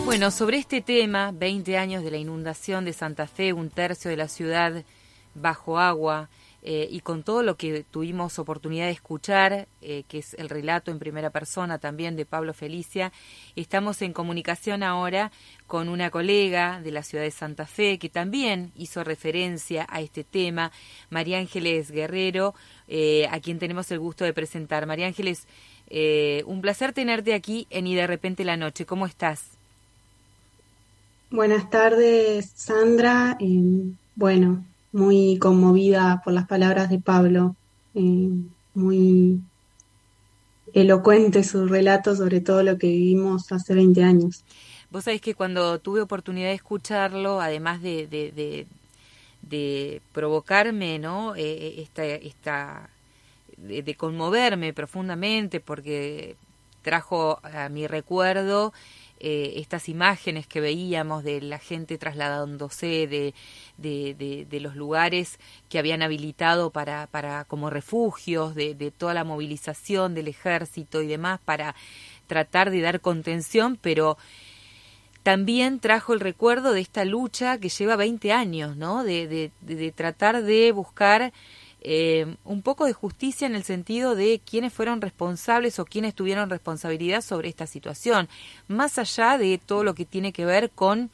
Bueno, 0.05 0.31
sobre 0.31 0.57
este 0.57 0.81
tema, 0.81 1.31
20 1.33 1.77
años 1.77 2.03
de 2.03 2.09
la 2.09 2.17
inundación 2.17 2.83
de 2.83 2.93
Santa 2.93 3.27
Fe, 3.27 3.53
un 3.53 3.69
tercio 3.69 4.09
de 4.09 4.17
la 4.17 4.27
ciudad 4.27 4.83
bajo 5.35 5.77
agua, 5.77 6.29
eh, 6.65 6.87
y 6.89 7.01
con 7.01 7.23
todo 7.23 7.43
lo 7.43 7.57
que 7.57 7.83
tuvimos 7.83 8.39
oportunidad 8.39 8.85
de 8.85 8.91
escuchar, 8.91 9.67
eh, 9.81 10.03
que 10.07 10.19
es 10.19 10.33
el 10.35 10.47
relato 10.47 10.91
en 10.91 10.99
primera 10.99 11.29
persona 11.29 11.77
también 11.77 12.15
de 12.15 12.25
Pablo 12.25 12.53
Felicia, 12.53 13.11
estamos 13.57 14.01
en 14.01 14.13
comunicación 14.13 14.81
ahora 14.81 15.33
con 15.67 15.89
una 15.89 16.09
colega 16.09 16.79
de 16.81 16.91
la 16.91 17.03
ciudad 17.03 17.25
de 17.25 17.31
Santa 17.31 17.65
Fe 17.65 17.99
que 17.99 18.07
también 18.07 18.71
hizo 18.77 19.03
referencia 19.03 19.85
a 19.89 19.99
este 19.99 20.23
tema, 20.23 20.71
María 21.09 21.39
Ángeles 21.39 21.91
Guerrero, 21.91 22.55
eh, 22.87 23.27
a 23.29 23.41
quien 23.41 23.59
tenemos 23.59 23.91
el 23.91 23.99
gusto 23.99 24.23
de 24.23 24.31
presentar. 24.31 24.85
María 24.85 25.07
Ángeles, 25.07 25.45
un 26.45 26.61
placer 26.61 26.93
tenerte 26.93 27.33
aquí 27.33 27.67
en 27.69 27.87
Y 27.87 27.95
de 27.95 28.07
repente 28.07 28.45
la 28.45 28.55
noche. 28.57 28.85
¿Cómo 28.85 29.05
estás? 29.05 29.43
Buenas 31.29 31.69
tardes, 31.69 32.51
Sandra. 32.55 33.37
bueno, 34.15 34.63
muy 34.93 35.37
conmovida 35.39 36.21
por 36.23 36.33
las 36.33 36.47
palabras 36.47 36.89
de 36.89 36.99
Pablo, 36.99 37.55
eh, 37.95 38.29
muy 38.75 39.41
elocuente 40.73 41.43
su 41.43 41.67
relato 41.67 42.15
sobre 42.15 42.39
todo 42.39 42.63
lo 42.63 42.77
que 42.77 42.87
vivimos 42.87 43.51
hace 43.51 43.73
20 43.73 44.03
años. 44.03 44.45
Vos 44.89 45.03
sabés 45.03 45.21
que 45.21 45.35
cuando 45.35 45.79
tuve 45.79 46.01
oportunidad 46.01 46.49
de 46.49 46.53
escucharlo, 46.53 47.41
además 47.41 47.81
de, 47.81 48.07
de, 48.07 50.01
provocarme, 50.11 50.99
¿no? 50.99 51.35
Eh, 51.35 51.41
eh, 51.41 51.75
esta, 51.81 52.05
esta, 52.05 52.89
de 53.57 53.95
conmoverme 53.95 54.73
profundamente, 54.73 55.59
porque 55.59 56.35
trajo 56.83 57.39
a 57.43 57.69
mi 57.69 57.87
recuerdo 57.87 58.73
eh, 59.25 59.53
estas 59.61 59.87
imágenes 59.87 60.47
que 60.47 60.59
veíamos 60.59 61.23
de 61.23 61.39
la 61.39 61.57
gente 61.57 61.97
trasladándose 61.97 63.07
de, 63.07 63.33
de, 63.77 64.59
los 64.59 64.75
lugares 64.75 65.39
que 65.69 65.79
habían 65.79 66.01
habilitado 66.01 66.71
para, 66.71 67.07
para 67.07 67.45
como 67.45 67.69
refugios, 67.69 68.53
de, 68.53 68.91
toda 68.97 69.13
la 69.13 69.23
movilización 69.23 70.13
del 70.13 70.27
ejército 70.27 71.01
y 71.01 71.07
demás 71.07 71.39
para 71.45 71.73
tratar 72.27 72.69
de 72.69 72.81
dar 72.81 72.99
contención, 72.99 73.79
pero 73.81 74.17
también 75.23 75.79
trajo 75.79 76.11
el 76.11 76.19
recuerdo 76.19 76.73
de 76.73 76.81
esta 76.81 77.05
lucha 77.05 77.57
que 77.59 77.69
lleva 77.69 77.95
20 77.95 78.33
años, 78.33 78.75
¿no? 78.75 79.05
De, 79.05 79.29
de, 79.29 79.51
de 79.61 79.91
tratar 79.93 80.43
de 80.43 80.73
buscar 80.73 81.31
eh, 81.85 82.37
un 82.45 82.61
poco 82.61 82.85
de 82.85 82.93
justicia 82.93 83.45
en 83.45 83.55
el 83.55 83.65
sentido 83.65 84.15
de 84.15 84.39
quiénes 84.39 84.71
fueron 84.71 85.01
responsables 85.01 85.79
o 85.79 85.85
quiénes 85.85 86.15
tuvieron 86.15 86.49
responsabilidad 86.49 87.21
sobre 87.21 87.49
esta 87.49 87.67
situación, 87.67 88.29
más 88.69 88.97
allá 88.97 89.37
de 89.37 89.57
todo 89.57 89.83
lo 89.83 89.93
que 89.93 90.05
tiene 90.05 90.31
que 90.31 90.45
ver 90.45 90.69
con 90.69 91.11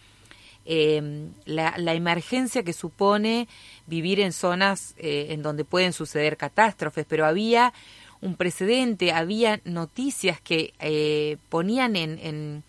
eh, 0.65 1.31
la, 1.45 1.93
emergencia 1.95 2.61
que 2.61 2.73
supone 2.73 3.47
vivir 3.87 4.19
en 4.19 4.31
zonas 4.31 4.93
eh, 4.99 5.27
en 5.31 5.41
donde 5.41 5.65
pueden 5.65 5.91
suceder 5.91 6.37
catástrofes, 6.37 7.07
pero 7.09 7.25
había 7.25 7.73
un 8.21 8.35
precedente, 8.35 9.11
había 9.11 9.61
noticias 9.63 10.39
que 10.39 11.39
ponían 11.49 11.95
en, 11.95 12.63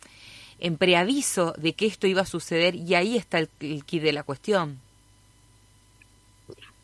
en, 0.59 0.76
preaviso 0.78 1.52
de 1.59 1.75
que 1.75 1.85
esto 1.85 2.07
iba 2.07 2.23
a 2.23 2.26
suceder 2.26 2.76
y 2.76 2.95
ahí 2.95 3.19
está 3.19 3.40
el, 3.40 3.50
el 3.61 3.85
kit 3.85 4.02
de 4.02 4.14
la 4.14 4.23
cuestión. 4.23 4.80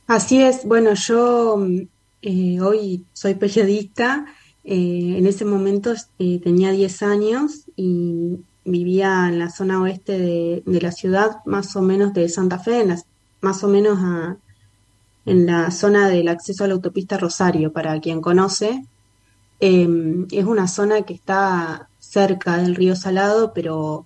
Así 0.06 0.40
es, 0.40 0.64
bueno, 0.64 0.94
yo 0.94 1.58
eh, 2.22 2.60
hoy 2.60 3.04
soy 3.12 3.34
periodista, 3.34 4.26
eh, 4.62 5.16
en 5.18 5.26
ese 5.26 5.44
momento 5.44 5.94
eh, 6.20 6.40
tenía 6.40 6.70
10 6.70 7.02
años 7.02 7.64
y 7.74 8.38
vivía 8.64 9.26
en 9.28 9.40
la 9.40 9.50
zona 9.50 9.82
oeste 9.82 10.16
de, 10.64 10.80
la 10.80 10.92
ciudad, 10.92 11.38
más 11.44 11.74
o 11.74 11.82
menos 11.82 12.14
de 12.14 12.28
Santa 12.28 12.60
Fe, 12.60 12.82
en 12.82 12.94
más 13.40 13.64
o 13.64 13.68
menos 13.68 13.98
en 15.24 15.46
la 15.46 15.72
zona 15.72 16.08
del 16.08 16.28
acceso 16.28 16.62
a 16.64 16.68
la 16.68 16.74
autopista 16.74 17.18
Rosario, 17.18 17.72
para 17.72 18.00
quien 18.00 18.20
conoce. 18.20 18.84
Em, 19.60 20.26
es 20.30 20.44
una 20.44 20.68
zona 20.68 21.02
que 21.02 21.14
está 21.14 21.88
cerca 21.98 22.58
del 22.58 22.76
río 22.76 22.94
Salado, 22.96 23.52
pero 23.52 24.05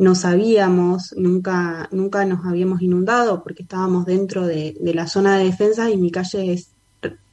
no 0.00 0.14
sabíamos, 0.14 1.14
nunca, 1.18 1.86
nunca 1.92 2.24
nos 2.24 2.46
habíamos 2.46 2.80
inundado 2.80 3.42
porque 3.42 3.64
estábamos 3.64 4.06
dentro 4.06 4.46
de, 4.46 4.74
la 4.80 5.06
zona 5.06 5.36
de 5.36 5.44
defensa 5.44 5.90
y 5.90 5.98
mi 5.98 6.10
calle 6.10 6.54
es 6.54 6.70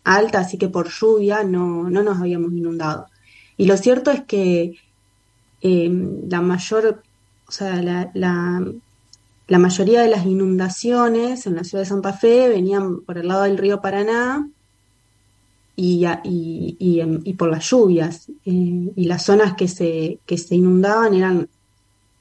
alta, 0.04 0.40
así 0.40 0.58
que 0.58 0.68
por 0.68 0.90
lluvia 0.90 1.46
no, 1.46 1.90
no 1.90 2.04
nos 2.04 2.20
habíamos 2.20 2.52
inundado. 2.52 3.08
Y 3.56 3.68
lo 3.68 3.78
cierto 3.78 4.12
es 4.12 4.24
que 4.26 4.76
em, 5.62 6.30
la 6.30 6.42
mayor, 6.42 7.02
o 7.48 7.52
sea, 7.54 7.82
la, 7.82 8.12
la, 8.14 9.60
mayoría 9.60 10.02
de 10.02 10.10
las 10.10 10.26
inundaciones 10.26 11.48
en 11.48 11.56
la 11.56 11.64
ciudad 11.64 11.84
de 11.84 11.90
Santa 11.90 12.12
Fe 12.12 12.50
venían 12.50 13.00
por 13.00 13.18
el 13.18 13.30
lado 13.30 13.44
del 13.44 13.58
río 13.58 13.80
Paraná 13.80 14.46
y, 15.78 16.06
y, 16.26 16.76
y, 16.80 17.00
em, 17.00 17.24
por 17.38 17.50
las 17.50 17.70
lluvias. 17.70 18.28
Eh, 18.46 18.92
y 18.94 19.06
las 19.06 19.24
zonas 19.24 19.54
que 19.54 19.70
se, 19.70 20.20
que 20.26 20.38
se 20.38 20.56
inundaban 20.56 21.14
eran 21.14 21.48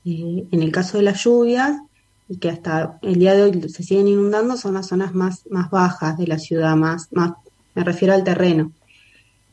eh, 0.06 0.46
en 0.52 0.62
el 0.62 0.70
caso 0.70 0.98
de 0.98 1.02
las 1.02 1.24
lluvias, 1.24 1.80
y 2.28 2.36
que 2.38 2.48
hasta 2.48 2.98
el 3.02 3.18
día 3.18 3.34
de 3.34 3.42
hoy 3.42 3.68
se 3.68 3.82
siguen 3.82 4.08
inundando, 4.08 4.56
son 4.56 4.74
las 4.74 4.86
zonas 4.86 5.14
más, 5.14 5.42
más 5.50 5.68
bajas 5.70 6.16
de 6.16 6.26
la 6.28 6.38
ciudad, 6.38 6.76
más, 6.76 7.08
más, 7.12 7.32
me 7.74 7.84
refiero 7.84 8.14
al 8.14 8.24
terreno. 8.24 8.72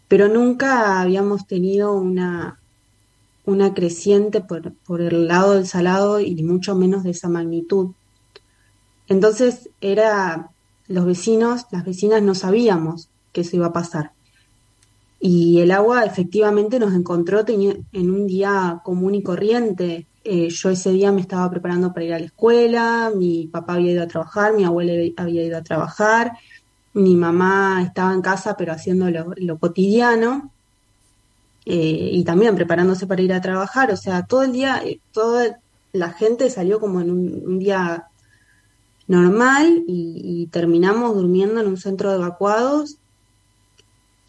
Pero 0.08 0.28
nunca 0.28 1.02
habíamos 1.02 1.48
tenido 1.48 1.94
una, 1.94 2.60
una 3.46 3.74
creciente 3.74 4.42
por, 4.42 4.74
por 4.74 5.02
el 5.02 5.28
lado 5.28 5.54
del 5.54 5.68
salado 5.68 6.20
y 6.20 6.42
mucho 6.44 6.76
menos 6.76 7.04
de 7.04 7.12
esa 7.12 7.30
magnitud. 7.30 7.92
Entonces 9.08 9.70
era 9.82 10.52
los 10.88 11.06
vecinos, 11.06 11.66
las 11.72 11.84
vecinas 11.84 12.22
no 12.22 12.36
sabíamos 12.36 13.10
que 13.32 13.42
eso 13.42 13.56
iba 13.56 13.68
a 13.68 13.74
pasar. 13.74 14.12
Y 15.20 15.62
el 15.62 15.72
agua 15.72 16.04
efectivamente 16.04 16.80
nos 16.80 16.94
encontró 16.94 17.44
en 17.48 18.12
un 18.12 18.28
día 18.28 18.82
común 18.84 19.16
y 19.16 19.24
corriente, 19.24 20.06
eh, 20.24 20.50
yo 20.50 20.70
ese 20.70 20.92
día 20.92 21.12
me 21.12 21.22
estaba 21.22 21.50
preparando 21.50 21.94
para 21.94 22.06
ir 22.06 22.14
a 22.14 22.20
la 22.20 22.26
escuela, 22.26 23.12
mi 23.16 23.48
papá 23.48 23.74
había 23.74 23.92
ido 23.92 24.04
a 24.04 24.08
trabajar, 24.08 24.54
mi 24.54 24.64
abuela 24.64 24.94
había 25.18 25.44
ido 25.44 25.58
a 25.58 25.64
trabajar, 25.64 26.32
mi 26.94 27.16
mamá 27.16 27.84
estaba 27.86 28.14
en 28.14 28.22
casa 28.22 28.56
pero 28.56 28.72
haciendo 28.72 29.10
lo, 29.10 29.58
cotidiano 29.58 30.52
eh, 31.66 32.10
y 32.14 32.24
también 32.24 32.56
preparándose 32.56 33.06
para 33.06 33.22
ir 33.22 33.34
a 33.34 33.42
trabajar, 33.42 33.92
o 33.92 33.98
sea, 33.98 34.24
todo 34.24 34.44
el 34.44 34.54
día, 34.54 34.82
eh, 34.86 35.02
toda 35.12 35.60
la 35.92 36.12
gente 36.12 36.50
salió 36.50 36.80
como 36.80 37.02
en 37.02 37.12
un, 37.12 37.60
día 37.60 38.08
normal 39.08 39.84
y, 39.88 40.48
terminamos 40.52 41.16
durmiendo 41.16 41.60
en 41.60 41.68
un 41.68 41.78
centro 41.78 42.10
de 42.12 42.18
evacuados 42.18 42.98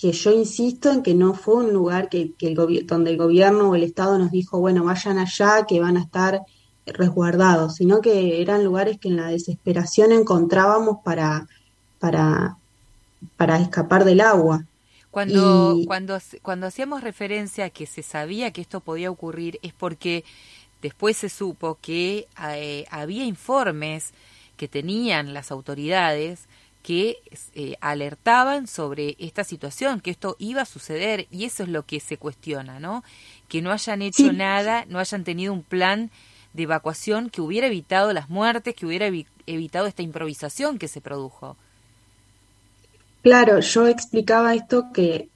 que 0.05 0.13
yo 0.13 0.33
insisto 0.33 0.93
en 0.93 1.03
que 1.03 1.15
no 1.15 1.33
fue 1.33 1.55
un 1.65 1.73
lugar 1.73 2.11
que, 2.11 2.35
el 2.39 2.87
donde 2.87 3.13
el 3.13 3.17
gobierno 3.17 3.71
o 3.71 3.75
el 3.75 3.83
Estado 3.83 4.19
nos 4.19 4.31
dijo, 4.31 4.61
bueno, 4.61 4.85
vayan 4.85 5.17
allá, 5.17 5.65
que 5.67 5.81
van 5.81 5.97
a 5.97 6.03
estar 6.03 6.43
resguardados, 6.85 7.77
sino 7.77 8.03
que 8.03 8.43
eran 8.43 8.65
lugares 8.65 8.99
que 8.99 9.09
en 9.09 9.17
la 9.17 9.29
desesperación 9.29 10.13
encontrábamos 10.13 10.99
para, 11.03 11.49
para, 11.99 12.59
para 13.39 13.59
escapar 13.59 14.05
del 14.05 14.21
agua. 14.21 14.67
Cuando, 15.11 15.79
cuando, 15.87 16.19
cuando 16.43 16.67
hacíamos 16.67 17.03
referencia 17.03 17.65
a 17.65 17.71
que 17.71 17.87
se 17.87 18.03
sabía 18.03 18.51
que 18.51 18.61
esto 18.61 18.81
podía 18.81 19.11
ocurrir 19.11 19.59
es 19.63 19.73
porque 19.73 20.23
después 20.83 21.17
se 21.17 21.31
supo 21.31 21.79
que 21.81 22.29
eh, 22.47 22.85
había 22.91 23.25
informes 23.25 24.13
que 24.59 24.69
tenían 24.69 25.33
las 25.33 25.51
autoridades 25.51 26.41
que 26.85 27.17
eh, 27.55 27.77
alertaban 27.81 28.67
sobre 28.67 29.17
esta 29.19 29.43
situación, 29.43 30.01
que 30.01 30.11
esto 30.11 30.37
iba 30.39 30.61
a 30.61 30.67
suceder 30.67 31.27
y 31.31 31.47
eso 31.47 31.63
es 31.63 31.71
lo 31.71 31.87
que 31.87 31.99
se 31.99 32.19
cuestiona, 32.19 32.79
¿no? 32.79 33.03
Que 33.49 33.63
no 33.63 33.73
hayan 33.73 34.03
hecho 34.03 34.35
nada, 34.35 34.85
no 34.91 34.99
hayan 34.99 35.25
tenido 35.25 35.55
un 35.55 35.63
plan 35.63 36.11
de 36.53 36.65
evacuación 36.65 37.31
que 37.31 37.41
hubiera 37.41 37.69
evitado 37.69 38.13
las 38.13 38.29
muertes, 38.29 38.75
que 38.75 38.85
hubiera 38.85 39.07
evitado 39.47 39.87
esta 39.87 40.03
improvisación 40.03 40.77
que 40.77 40.89
se 40.89 41.01
produjo. 41.01 41.57
Claro, 43.23 43.61
yo 43.61 43.89
explicaba 43.89 44.55
esto 44.55 44.93
que 44.93 45.31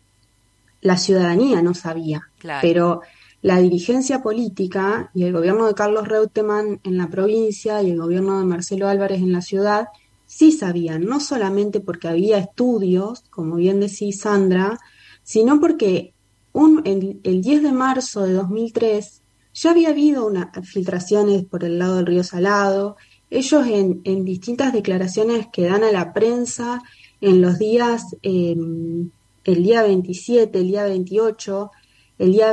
la 0.83 0.99
ciudadanía 0.99 1.63
no 1.63 1.73
sabía, 1.73 2.29
pero 2.61 3.01
la 3.41 3.59
dirigencia 3.59 4.21
política 4.21 5.11
y 5.15 5.25
el 5.25 5.33
gobierno 5.33 5.67
de 5.67 5.75
Carlos 5.75 6.07
Reutemann 6.07 6.79
en 6.85 6.99
la 6.99 7.09
provincia 7.09 7.83
y 7.83 7.91
el 7.93 7.99
gobierno 7.99 8.39
de 8.39 8.45
Marcelo 8.45 8.87
Álvarez 8.87 9.21
en 9.21 9.33
la 9.33 9.41
ciudad 9.41 9.89
sí 10.29 10.53
sabían, 10.53 11.07
no 11.07 11.19
solamente 11.21 11.81
porque 11.81 12.07
había 12.07 12.39
estudios, 12.39 13.25
como 13.31 13.57
bien 13.57 13.81
decís 13.81 14.21
Sandra, 14.21 14.79
sino 15.25 15.59
porque 15.59 16.13
un, 16.53 16.83
el, 16.85 17.41
10 17.41 17.63
de 17.63 17.73
marzo 17.73 18.25
de 18.25 18.35
2003 18.35 19.23
ya 19.55 19.71
había 19.71 19.89
habido 19.89 20.27
unas 20.27 20.49
filtraciones 20.69 21.45
por 21.45 21.65
el 21.65 21.79
lado 21.79 21.97
del 21.97 22.07
río 22.07 22.23
Salado. 22.23 22.97
Ellos 23.31 23.67
en, 23.67 24.25
distintas 24.25 24.73
declaraciones 24.73 25.49
que 25.51 25.65
dan 25.65 25.83
a 25.83 25.91
la 25.91 26.13
prensa 26.13 26.83
en 27.23 27.41
los 27.41 27.59
días, 27.59 28.05
em, 28.23 29.11
el 29.45 29.63
día 29.63 29.83
27, 29.83 30.59
el 30.59 30.69
día 30.69 30.85
28, 30.85 31.71
el 32.19 32.33
día 32.33 32.53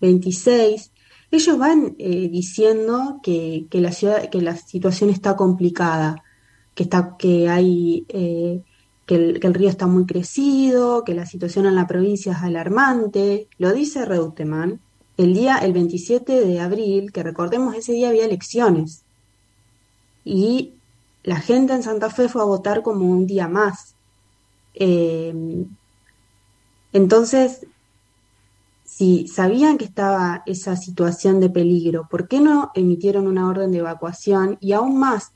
26, 0.00 0.91
ellos 1.32 1.58
van 1.58 1.96
eh, 1.98 2.28
diciendo 2.28 3.18
que, 3.22 3.66
que, 3.70 3.80
la 3.80 3.90
ciudad, 3.90 4.28
que 4.30 4.40
la 4.42 4.54
situación 4.56 5.10
está 5.10 5.34
complicada, 5.34 6.22
que 6.74 6.84
está, 6.84 7.16
que 7.18 7.48
hay 7.48 8.04
eh, 8.08 8.62
que 9.06 9.14
el, 9.16 9.54
río 9.54 9.68
está 9.68 9.86
muy 9.86 10.06
crecido, 10.06 11.04
que 11.04 11.14
la 11.14 11.26
situación 11.26 11.66
en 11.66 11.74
la 11.74 11.86
provincia 11.86 12.32
es 12.32 12.42
alarmante. 12.42 13.48
Lo 13.58 13.72
dice 13.72 14.04
Reutemann 14.04 14.80
el 15.16 15.34
día, 15.34 15.58
el 15.58 15.72
27 15.72 16.44
de 16.44 16.60
abril, 16.60 17.12
que 17.12 17.22
recordemos 17.22 17.74
ese 17.74 17.92
día 17.92 18.08
había 18.08 18.24
elecciones. 18.24 19.02
Y 20.24 20.74
la 21.22 21.40
gente 21.40 21.72
en 21.72 21.82
Santa 21.82 22.10
Fe 22.10 22.28
fue 22.28 22.42
a 22.42 22.46
votar 22.46 22.82
como 22.82 23.06
un 23.06 23.26
día 23.26 23.48
más. 23.48 23.94
Eh, 24.74 25.64
entonces, 26.92 27.66
si 28.94 29.26
sabían 29.26 29.78
que 29.78 29.86
estaba 29.86 30.42
esa 30.44 30.76
situación 30.76 31.40
de 31.40 31.48
peligro, 31.48 32.06
¿por 32.10 32.28
qué 32.28 32.40
no 32.40 32.70
emitieron 32.74 33.26
una 33.26 33.48
orden 33.48 33.72
de 33.72 33.78
evacuación? 33.78 34.58
Y 34.60 34.72
aún 34.72 34.98
más, 34.98 35.32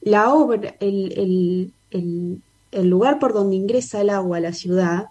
la 0.00 0.32
obra, 0.32 0.74
el, 0.80 1.74
lugar 2.72 3.18
por 3.18 3.34
donde 3.34 3.56
ingresa 3.56 4.00
el 4.00 4.08
agua 4.08 4.38
a 4.38 4.40
la 4.40 4.54
ciudad 4.54 5.08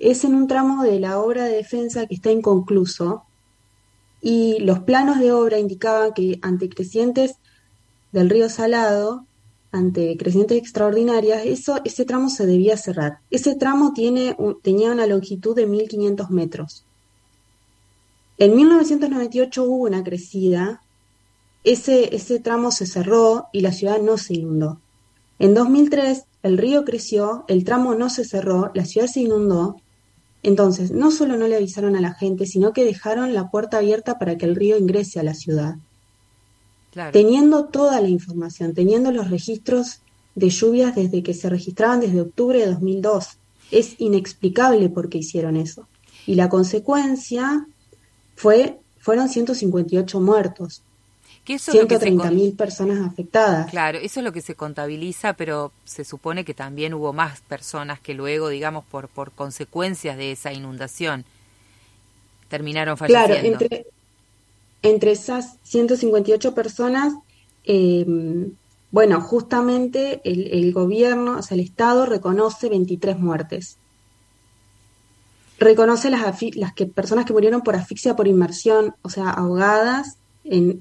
es 0.00 0.24
en 0.24 0.34
un 0.34 0.48
tramo 0.48 0.82
de 0.82 0.98
la 0.98 1.20
obra 1.20 1.44
de 1.44 1.54
defensa 1.54 2.04
que 2.06 2.16
está 2.16 2.32
inconcluso 2.32 3.22
y 4.20 4.58
los 4.58 4.80
planos 4.80 5.20
de 5.20 5.30
obra 5.30 5.60
indicaban 5.60 6.14
que 6.14 6.40
ante 6.42 6.68
crecientes 6.68 7.36
del 8.10 8.28
río 8.28 8.48
Salado, 8.48 9.24
ante 9.70 10.16
crecientes 10.16 10.58
extraordinarias, 10.58 11.42
eso, 11.46 11.80
ese 11.84 12.04
tramo 12.04 12.28
se 12.28 12.44
debía 12.44 12.76
cerrar. 12.76 13.20
Ese 13.30 13.54
tramo 13.54 13.92
tiene, 13.92 14.36
tenía 14.62 14.90
una 14.90 15.06
longitud 15.06 15.54
de 15.54 15.66
1500 15.66 16.30
metros. 16.30 16.84
En 18.38 18.56
1998 18.56 19.62
hubo 19.64 19.84
una 19.84 20.02
crecida, 20.02 20.82
ese, 21.62 22.14
ese 22.14 22.40
tramo 22.40 22.70
se 22.70 22.86
cerró 22.86 23.46
y 23.52 23.60
la 23.60 23.72
ciudad 23.72 24.00
no 24.00 24.18
se 24.18 24.34
inundó. 24.34 24.80
En 25.38 25.54
2003 25.54 26.24
el 26.42 26.58
río 26.58 26.84
creció, 26.84 27.44
el 27.48 27.64
tramo 27.64 27.94
no 27.94 28.10
se 28.10 28.24
cerró, 28.24 28.70
la 28.74 28.84
ciudad 28.84 29.06
se 29.06 29.20
inundó. 29.20 29.76
Entonces, 30.42 30.90
no 30.90 31.10
solo 31.10 31.38
no 31.38 31.48
le 31.48 31.56
avisaron 31.56 31.96
a 31.96 32.02
la 32.02 32.12
gente, 32.12 32.44
sino 32.44 32.74
que 32.74 32.84
dejaron 32.84 33.32
la 33.32 33.50
puerta 33.50 33.78
abierta 33.78 34.18
para 34.18 34.36
que 34.36 34.44
el 34.44 34.54
río 34.54 34.76
ingrese 34.76 35.20
a 35.20 35.22
la 35.22 35.32
ciudad. 35.32 35.76
Teniendo 37.12 37.64
toda 37.64 38.00
la 38.00 38.08
información, 38.08 38.74
teniendo 38.74 39.10
los 39.10 39.30
registros 39.30 40.02
de 40.34 40.50
lluvias 40.50 40.94
desde 40.94 41.22
que 41.22 41.34
se 41.34 41.48
registraban 41.48 42.00
desde 42.00 42.20
octubre 42.20 42.58
de 42.58 42.66
2002. 42.66 43.38
Es 43.70 43.96
inexplicable 43.98 44.88
por 44.88 45.08
qué 45.08 45.18
hicieron 45.18 45.56
eso. 45.56 45.88
Y 46.26 46.34
la 46.34 46.48
consecuencia 46.48 47.66
fue, 48.34 48.78
fueron 48.98 49.28
158 49.28 50.20
muertos. 50.20 50.82
130 51.44 52.30
mil 52.30 52.54
personas 52.54 53.06
afectadas. 53.06 53.70
Claro, 53.70 53.98
eso 53.98 54.20
es 54.20 54.24
lo 54.24 54.32
que 54.32 54.40
se 54.40 54.54
contabiliza, 54.54 55.34
pero 55.34 55.72
se 55.84 56.04
supone 56.04 56.44
que 56.44 56.54
también 56.54 56.94
hubo 56.94 57.12
más 57.12 57.42
personas 57.42 58.00
que 58.00 58.14
luego, 58.14 58.48
digamos, 58.48 58.84
por, 58.86 59.08
por 59.08 59.30
consecuencias 59.32 60.16
de 60.16 60.32
esa 60.32 60.54
inundación, 60.54 61.26
terminaron 62.48 62.96
falleciendo. 62.96 63.26
Claro, 63.28 63.46
entre, 63.46 63.86
entre 64.82 65.12
esas 65.12 65.58
158 65.64 66.54
personas, 66.54 67.12
eh, 67.64 68.06
bueno, 68.90 69.20
justamente 69.20 70.22
el, 70.24 70.50
el, 70.50 70.72
gobierno, 70.72 71.38
o 71.38 71.42
sea, 71.42 71.56
el 71.56 71.60
Estado 71.60 72.06
reconoce 72.06 72.70
23 72.70 73.18
muertes. 73.18 73.76
Reconoce 75.58 76.10
las, 76.10 76.22
las 76.54 76.74
que, 76.74 76.86
personas 76.86 77.24
que 77.24 77.32
murieron 77.32 77.62
por 77.62 77.76
asfixia 77.76 78.16
por 78.16 78.26
inmersión, 78.26 78.94
o 79.02 79.10
sea, 79.10 79.30
ahogadas 79.30 80.18
en, 80.44 80.80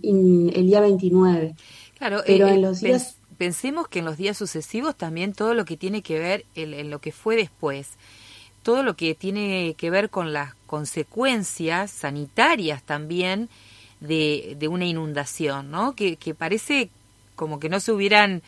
el 0.54 0.68
día 0.68 0.82
29. 0.82 1.56
Claro, 1.98 2.22
pero 2.26 2.48
eh, 2.48 2.54
en 2.54 2.62
los 2.62 2.82
días... 2.82 3.18
Pensemos 3.38 3.88
que 3.88 4.00
en 4.00 4.06
los 4.06 4.18
días 4.18 4.38
sucesivos 4.38 4.96
también 4.96 5.34
todo 5.34 5.54
lo 5.54 5.66
que 5.66 5.76
tiene 5.76 6.02
que 6.02 6.20
ver 6.20 6.46
en, 6.56 6.90
lo 6.90 7.00
que 7.00 7.12
fue 7.12 7.36
después, 7.36 7.90
todo 8.62 8.84
lo 8.84 8.96
que 8.96 9.16
tiene 9.16 9.74
que 9.78 9.90
ver 9.90 10.10
con 10.10 10.34
las 10.34 10.54
consecuencias 10.68 11.92
sanitarias 11.92 12.84
también 12.84 13.50
de, 14.00 14.56
de 14.60 14.68
una 14.68 14.86
inundación, 14.86 15.72
¿no? 15.72 15.96
Que, 15.96 16.16
que 16.16 16.36
parece 16.36 16.90
como 17.36 17.60
que 17.60 17.70
no 17.70 17.80
se 17.80 17.92
hubieran 17.92 18.44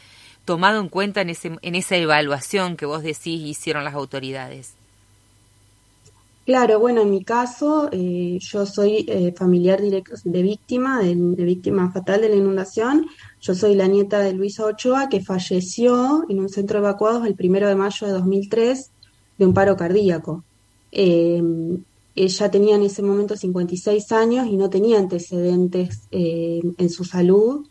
tomado 0.46 0.80
en 0.80 0.90
cuenta 0.90 1.22
en, 1.22 1.32
ese, 1.32 1.58
en 1.62 1.76
esa 1.76 1.96
evaluación 1.98 2.78
que 2.78 2.86
vos 2.86 3.02
decís 3.02 3.42
hicieron 3.42 3.84
las 3.84 3.96
autoridades. 3.96 4.76
Claro, 6.46 6.80
bueno, 6.80 7.02
en 7.02 7.10
mi 7.10 7.24
caso, 7.24 7.90
eh, 7.92 8.38
yo 8.40 8.68
soy 8.68 9.04
eh, 9.08 9.34
familiar 9.36 9.82
directo 9.82 10.14
de 10.24 10.44
víctima, 10.44 11.02
de, 11.02 11.16
víctima 11.44 11.92
fatal 11.92 12.22
de 12.22 12.30
la 12.30 12.36
inundación. 12.36 13.08
Yo 13.42 13.56
soy 13.56 13.74
la 13.74 13.88
nieta 13.88 14.20
de 14.20 14.34
Luisa 14.34 14.64
Ochoa, 14.66 15.10
que 15.10 15.24
falleció 15.24 16.24
en 16.30 16.40
un 16.40 16.50
centro 16.50 16.80
de 16.80 16.86
evacuados 16.88 17.26
el 17.26 17.34
primero 17.34 17.68
de 17.68 17.74
mayo 17.74 18.06
de 18.06 18.14
2003 18.14 18.92
de 19.40 19.46
un 19.46 19.56
paro 19.56 19.76
cardíaco. 19.76 20.44
Em, 20.92 21.84
ella 22.16 22.52
tenía 22.52 22.76
en 22.76 22.84
ese 22.84 23.02
momento 23.02 23.36
56 23.36 24.12
años 24.12 24.46
y 24.46 24.56
no 24.56 24.70
tenía 24.70 25.00
antecedentes 25.00 26.04
eh, 26.12 26.62
en 26.78 26.90
su 26.92 27.06
salud. 27.06 27.66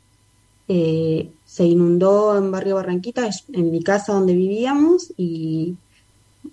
se 0.67 1.65
inundó 1.65 2.37
en 2.37 2.51
Barrio 2.51 2.75
Barranquita, 2.77 3.29
en 3.53 3.71
mi 3.71 3.83
casa 3.83 4.15
donde 4.15 4.33
vivíamos, 4.35 5.13
y 5.17 5.77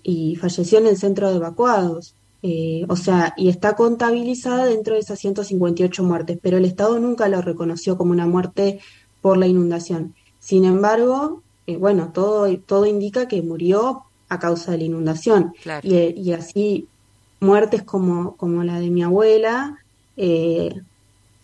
y 0.03 0.35
falleció 0.35 0.79
en 0.79 0.87
el 0.87 0.97
centro 0.97 1.29
de 1.29 1.37
evacuados. 1.37 2.15
Eh, 2.43 2.85
o 2.89 2.95
sea, 2.95 3.33
y 3.37 3.49
está 3.49 3.75
contabilizada 3.75 4.65
dentro 4.65 4.95
de 4.95 5.01
esas 5.01 5.19
158 5.19 6.03
muertes, 6.03 6.39
pero 6.41 6.57
el 6.57 6.65
Estado 6.65 6.97
nunca 6.99 7.27
lo 7.27 7.41
reconoció 7.41 7.97
como 7.97 8.11
una 8.11 8.25
muerte 8.25 8.79
por 9.21 9.37
la 9.37 9.47
inundación. 9.47 10.15
Sin 10.39 10.65
embargo, 10.65 11.43
eh, 11.67 11.77
bueno, 11.77 12.11
todo, 12.13 12.57
todo 12.59 12.85
indica 12.87 13.27
que 13.27 13.41
murió 13.43 14.03
a 14.27 14.39
causa 14.39 14.71
de 14.71 14.79
la 14.79 14.83
inundación. 14.85 15.53
Y, 15.83 16.31
así, 16.31 16.87
muertes 17.39 17.83
como, 17.83 18.35
como 18.37 18.63
la 18.63 18.79
de 18.79 18.89
mi 18.89 19.03
abuela, 19.03 19.77
eh, 20.17 20.81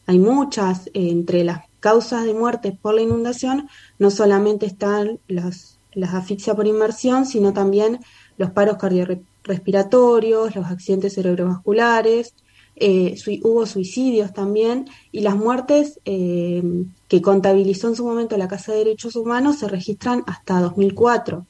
hay 0.07 0.19
muchas. 0.19 0.89
entre 0.93 1.43
las 1.43 1.67
causas 1.79 2.25
de 2.25 2.33
muertes 2.33 2.73
por 2.77 2.95
la 2.95 3.01
inundación, 3.01 3.69
no 3.99 4.09
solamente 4.09 4.65
están 4.65 5.19
las, 5.27 5.77
las 5.93 6.13
asfixias 6.13 6.55
por 6.55 6.67
inmersión, 6.67 7.25
sino 7.25 7.53
también 7.53 7.99
los 8.38 8.52
paros 8.52 8.78
cardiorrespiratorios, 8.78 10.56
los 10.56 10.65
accidentes 10.65 11.15
cerebrovasculares, 11.15 12.34
eh, 12.80 13.15
hubo 13.43 13.65
suicidios 13.65 14.34
también 14.34 14.88
y 15.12 15.21
las 15.21 15.36
muertes 15.36 16.00
eh, 16.06 16.62
que 17.08 17.23
contabilizó 17.23 17.88
en 17.88 17.95
su 17.95 18.06
momento 18.06 18.38
la 18.38 18.47
Casa 18.47 18.71
de 18.71 18.80
Derechos 18.80 19.15
Humanos 19.15 19.58
se 19.58 19.67
registran 19.67 20.23
hasta 20.28 20.62
2004 20.62 21.47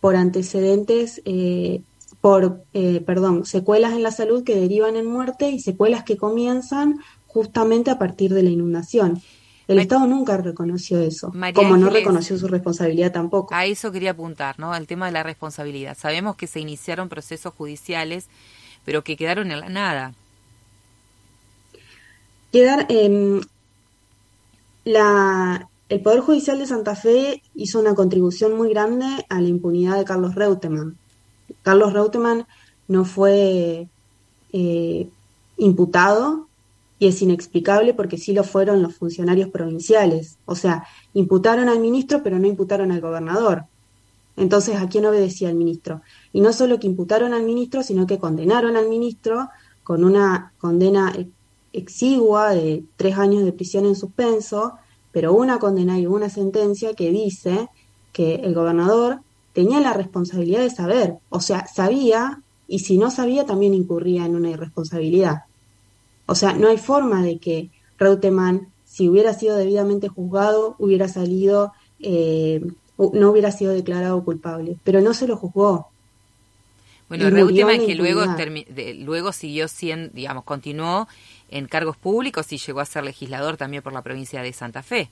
por 0.00 0.16
antecedentes, 0.16 1.20
eh, 1.26 1.82
por, 2.22 2.62
perdón, 3.04 3.44
secuelas 3.44 3.92
en 3.92 4.02
la 4.02 4.10
salud 4.10 4.44
que 4.44 4.56
derivan 4.56 4.96
en 4.96 5.04
muerte 5.04 5.50
y 5.50 5.60
secuelas 5.60 6.04
que 6.04 6.16
comienzan 6.16 7.00
justamente 7.26 7.90
a 7.90 7.98
partir 7.98 8.32
de 8.32 8.42
la 8.42 8.48
inundación. 8.48 9.20
El 9.66 9.78
Estado 9.78 10.06
nunca 10.06 10.36
reconoció 10.36 11.00
eso, 11.00 11.32
como 11.54 11.76
no 11.76 11.88
reconoció 11.88 12.36
su 12.36 12.48
responsabilidad 12.48 13.12
tampoco. 13.12 13.54
A 13.54 13.64
eso 13.64 13.90
quería 13.92 14.10
apuntar, 14.10 14.58
¿no? 14.58 14.74
Al 14.74 14.86
tema 14.86 15.06
de 15.06 15.12
la 15.12 15.22
responsabilidad. 15.22 15.96
Sabemos 15.96 16.36
que 16.36 16.46
se 16.46 16.60
iniciaron 16.60 17.08
procesos 17.08 17.54
judiciales, 17.54 18.26
pero 18.84 19.02
que 19.02 19.16
quedaron 19.16 19.50
en 19.50 19.60
la 19.60 19.70
nada. 19.70 20.12
Quedar, 22.52 22.86
eh, 22.90 23.40
la, 24.84 25.68
el 25.88 26.00
Poder 26.00 26.20
Judicial 26.20 26.58
de 26.58 26.66
Santa 26.66 26.94
Fe 26.94 27.42
hizo 27.54 27.80
una 27.80 27.94
contribución 27.94 28.56
muy 28.56 28.68
grande 28.68 29.06
a 29.28 29.40
la 29.40 29.48
impunidad 29.48 29.96
de 29.96 30.04
Carlos 30.04 30.34
Reutemann. 30.34 30.98
Carlos 31.62 31.92
Reutemann 31.94 32.46
no 32.86 33.04
fue 33.04 33.88
eh, 34.52 35.08
imputado 35.56 36.48
y 37.04 37.08
es 37.08 37.20
inexplicable 37.20 37.92
porque 37.92 38.16
sí 38.16 38.32
lo 38.32 38.44
fueron 38.44 38.82
los 38.82 38.94
funcionarios 38.94 39.50
provinciales. 39.50 40.38
O 40.46 40.54
sea, 40.54 40.86
imputaron 41.12 41.68
al 41.68 41.78
ministro 41.78 42.22
pero 42.22 42.38
no 42.38 42.46
imputaron 42.46 42.90
al 42.92 43.02
gobernador. 43.02 43.64
Entonces, 44.38 44.76
¿a 44.76 44.88
quién 44.88 45.04
obedecía 45.04 45.50
el 45.50 45.54
ministro? 45.54 46.00
Y 46.32 46.40
no 46.40 46.54
solo 46.54 46.80
que 46.80 46.86
imputaron 46.86 47.34
al 47.34 47.44
ministro, 47.44 47.82
sino 47.82 48.06
que 48.06 48.18
condenaron 48.18 48.76
al 48.76 48.88
ministro 48.88 49.50
con 49.82 50.02
una 50.02 50.54
condena 50.56 51.14
exigua 51.74 52.54
de 52.54 52.84
tres 52.96 53.18
años 53.18 53.44
de 53.44 53.52
prisión 53.52 53.84
en 53.84 53.96
suspenso, 53.96 54.72
pero 55.12 55.34
una 55.34 55.58
condena 55.58 55.98
y 56.00 56.06
una 56.06 56.30
sentencia 56.30 56.94
que 56.94 57.10
dice 57.10 57.68
que 58.14 58.36
el 58.36 58.54
gobernador 58.54 59.20
tenía 59.52 59.78
la 59.80 59.92
responsabilidad 59.92 60.60
de 60.60 60.70
saber, 60.70 61.18
o 61.28 61.40
sea, 61.40 61.66
sabía 61.66 62.40
y 62.66 62.78
si 62.78 62.96
no 62.96 63.10
sabía 63.10 63.44
también 63.44 63.74
incurría 63.74 64.24
en 64.24 64.36
una 64.36 64.48
irresponsabilidad. 64.48 65.42
O 66.26 66.34
sea, 66.34 66.52
no 66.54 66.68
hay 66.68 66.78
forma 66.78 67.22
de 67.22 67.38
que 67.38 67.70
Reutemann, 67.98 68.68
si 68.84 69.08
hubiera 69.08 69.34
sido 69.34 69.56
debidamente 69.56 70.08
juzgado, 70.08 70.76
hubiera 70.78 71.08
salido, 71.08 71.72
eh, 72.00 72.64
no 72.96 73.30
hubiera 73.30 73.52
sido 73.52 73.72
declarado 73.72 74.24
culpable, 74.24 74.76
pero 74.84 75.00
no 75.00 75.14
se 75.14 75.26
lo 75.26 75.36
juzgó. 75.36 75.88
Bueno, 77.08 77.28
Reutemann 77.30 77.86
que 77.86 77.94
luego, 77.94 78.22
luego 79.04 79.32
siguió 79.32 79.68
siendo, 79.68 80.10
digamos, 80.14 80.44
continuó 80.44 81.06
en 81.50 81.66
cargos 81.66 81.96
públicos 81.96 82.50
y 82.52 82.58
llegó 82.58 82.80
a 82.80 82.86
ser 82.86 83.04
legislador 83.04 83.56
también 83.56 83.82
por 83.82 83.92
la 83.92 84.02
provincia 84.02 84.42
de 84.42 84.52
Santa 84.52 84.82
Fe. 84.82 85.10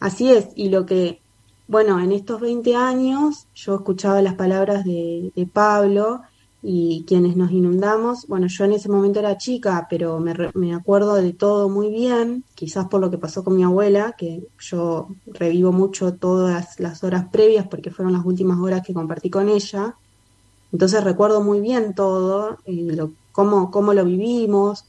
Así 0.00 0.32
es, 0.32 0.48
y 0.56 0.70
lo 0.70 0.86
que, 0.86 1.20
bueno, 1.68 2.00
en 2.00 2.12
estos 2.12 2.40
20 2.40 2.74
años 2.74 3.46
yo 3.54 3.76
escuchaba 3.76 4.22
las 4.22 4.34
palabras 4.34 4.84
de, 4.84 5.30
Pablo 5.52 6.22
y 6.62 7.04
quienes 7.06 7.36
nos 7.36 7.50
inundamos, 7.52 8.26
bueno, 8.26 8.46
yo 8.46 8.64
en 8.66 8.72
ese 8.72 8.90
momento 8.90 9.18
era 9.18 9.38
chica, 9.38 9.86
pero 9.88 10.20
me, 10.20 10.34
me, 10.54 10.74
acuerdo 10.74 11.14
de 11.14 11.32
todo 11.32 11.70
muy 11.70 11.88
bien, 11.88 12.44
quizás 12.54 12.86
por 12.88 13.00
lo 13.00 13.10
que 13.10 13.16
pasó 13.16 13.42
con 13.42 13.56
mi 13.56 13.64
abuela, 13.64 14.14
que 14.16 14.46
yo 14.58 15.08
revivo 15.26 15.72
mucho 15.72 16.14
todas 16.14 16.78
las 16.78 17.02
horas 17.02 17.26
previas 17.32 17.66
porque 17.66 17.90
fueron 17.90 18.12
las 18.12 18.26
últimas 18.26 18.58
horas 18.58 18.82
que 18.86 18.92
compartí 18.92 19.30
con 19.30 19.48
ella, 19.48 19.94
entonces 20.70 21.02
recuerdo 21.02 21.40
muy 21.40 21.60
bien 21.60 21.94
todo, 21.94 22.58
eh, 22.66 22.92
lo, 22.94 23.12
cómo, 23.32 23.70
cómo 23.70 23.94
lo 23.94 24.04
vivimos, 24.04 24.84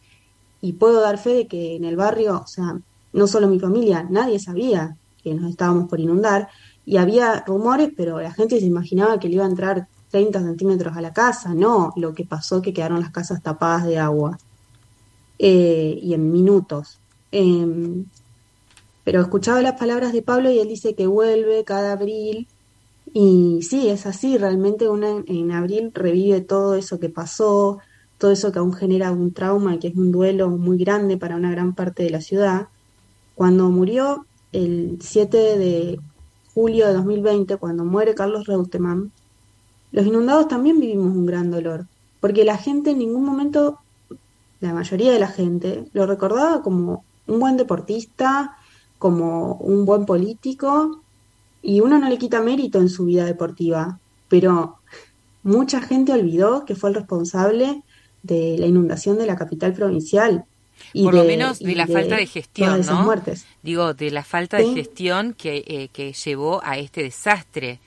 y 0.60 0.74
puedo 0.74 1.00
dar 1.00 1.18
fe 1.18 1.34
de 1.34 1.48
que 1.48 1.78
en 1.78 1.86
el 1.86 1.96
barrio, 1.96 2.42
o 2.44 2.48
sea, 2.48 2.80
no 3.14 3.28
solo 3.28 3.48
mi 3.48 3.60
familia, 3.60 4.06
nadie 4.10 4.40
sabía 4.40 4.98
que 5.24 5.34
nos 5.34 5.50
estábamos 5.50 5.88
por 5.90 6.02
inundar, 6.02 6.50
y 6.86 6.98
había 6.98 7.44
rumores, 7.48 7.92
pero 7.96 8.20
la 8.20 8.34
gente 8.34 8.60
se 8.60 8.66
imaginaba 8.66 9.20
que 9.20 9.30
le 9.30 9.36
iba 9.36 9.46
a 9.46 9.50
entrar 9.50 9.88
30 10.12 10.40
centímetros 10.42 10.96
a 10.96 11.02
la 11.02 11.14
casa, 11.14 11.54
no 11.54 11.94
lo 11.96 12.14
que 12.14 12.26
pasó 12.26 12.62
que 12.62 12.74
quedaron 12.74 13.00
las 13.00 13.12
casas 13.12 13.42
tapadas 13.42 13.86
de 13.86 13.98
agua, 13.98 14.38
eh, 15.40 16.00
y 16.02 16.14
en 16.14 16.32
minutos. 16.32 17.00
Em, 17.32 18.06
pero 19.04 19.22
escuchaba 19.22 19.62
las 19.62 19.80
palabras 19.80 20.14
de 20.14 20.22
Pablo 20.22 20.52
y 20.52 20.60
él 20.60 20.68
dice 20.68 20.94
que 20.96 21.08
vuelve 21.08 21.64
cada 21.64 21.94
abril, 21.94 22.48
y 23.14 23.62
sí, 23.64 23.90
es 23.90 24.06
así, 24.06 24.38
realmente 24.38 24.88
una 24.88 25.24
en 25.28 25.52
abril 25.52 25.92
revive 25.94 26.42
todo 26.42 26.76
eso 26.76 27.00
que 27.00 27.10
pasó, 27.10 27.80
todo 28.18 28.32
eso 28.32 28.52
que 28.52 28.60
aún 28.60 28.74
genera 28.74 29.12
un 29.12 29.34
trauma, 29.34 29.80
que 29.80 29.88
es 29.90 29.96
un 29.96 30.12
duelo 30.12 30.50
muy 30.50 30.78
grande 30.78 31.18
para 31.18 31.36
una 31.36 31.52
gran 31.52 31.74
parte 31.74 32.04
de 32.04 32.12
la 32.12 32.22
ciudad. 32.22 32.68
Cuando 33.36 33.70
murió, 33.70 34.26
el 34.52 35.00
7 35.02 35.58
de 35.58 36.00
julio 36.54 36.88
de 36.88 36.94
2020, 36.94 37.58
cuando 37.58 37.84
muere 37.84 38.14
Carlos 38.14 38.46
Reutemann, 38.46 39.12
los 39.92 40.06
inundados 40.06 40.48
también 40.48 40.80
vivimos 40.80 41.08
un 41.08 41.26
gran 41.26 41.52
dolor, 41.52 41.88
porque 42.20 42.46
la 42.46 42.58
gente 42.58 42.92
en 42.92 43.00
ningún 43.00 43.26
momento, 43.26 43.80
la 44.60 44.74
mayoría 44.74 45.12
de 45.12 45.20
la 45.20 45.28
gente, 45.28 45.86
lo 45.94 46.06
recordaba 46.06 46.62
como 46.62 47.04
un 47.28 47.40
buen 47.40 47.58
deportista, 47.58 48.58
como 49.00 49.56
un 49.56 49.86
buen 49.86 50.06
político, 50.06 51.02
y 51.62 51.80
uno 51.82 52.00
no 52.00 52.10
le 52.10 52.18
quita 52.18 52.42
mérito 52.42 52.80
en 52.80 52.90
su 52.90 53.06
vida 53.06 53.26
deportiva, 53.26 54.00
pero 54.30 54.78
mucha 55.44 55.82
gente 55.82 56.14
olvidó 56.14 56.66
que 56.66 56.76
fue 56.76 56.90
el 56.90 56.96
responsable 56.96 57.84
de 58.24 58.56
la 58.60 58.68
inundación 58.68 59.18
de 59.18 59.26
la 59.26 59.36
capital 59.36 59.74
provincial 59.74 60.46
por 60.94 61.14
lo 61.14 61.24
menos 61.24 61.60
de 61.60 61.76
la 61.76 61.88
falta 61.88 62.18
de 62.18 62.28
gestión, 62.28 62.82
¿no? 62.86 63.04
Muertes. 63.04 63.46
Digo, 63.62 63.94
de 63.94 64.12
la 64.12 64.24
falta 64.24 64.58
de 64.58 64.74
gestión 64.74 65.34
que, 65.34 65.64
eh, 65.68 65.90
que 65.92 66.14
llevó 66.14 66.62
a 66.64 66.78
este 66.78 67.04
desastre. 67.04 67.80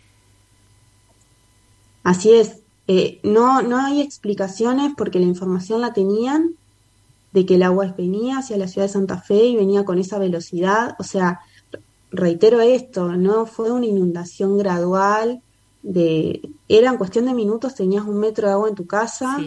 Así 2.05 2.33
es. 2.33 2.59
Eh, 2.87 3.19
no, 3.23 3.62
no 3.62 3.79
hay 3.79 4.01
explicaciones 4.01 4.93
porque 4.97 5.19
la 5.19 5.27
información 5.27 5.81
la 5.81 5.93
tenían 5.93 6.55
de 7.33 7.45
que 7.45 7.57
el 7.57 7.64
agua 7.64 7.93
venía 7.99 8.38
hacia 8.38 8.57
la 8.57 8.69
ciudad 8.69 8.87
de 8.87 8.93
Santa 8.93 9.21
Fe 9.21 9.47
y 9.47 9.57
venía 9.57 9.85
con 9.85 9.99
esa 9.99 10.21
velocidad. 10.21 10.95
O 11.01 11.03
sea, 11.03 11.40
reitero 12.12 12.61
esto, 12.61 13.17
no 13.17 13.47
fue 13.47 13.73
una 13.73 13.87
inundación 13.87 14.57
gradual, 14.57 15.43
de, 15.83 16.40
era 16.69 16.90
en 16.90 16.97
cuestión 16.97 17.27
de 17.27 17.35
minutos, 17.35 17.75
tenías 17.75 18.05
un 18.05 18.19
metro 18.19 18.47
de 18.47 18.55
agua 18.55 18.69
en 18.69 18.75
tu 18.75 18.87
casa 18.87 19.38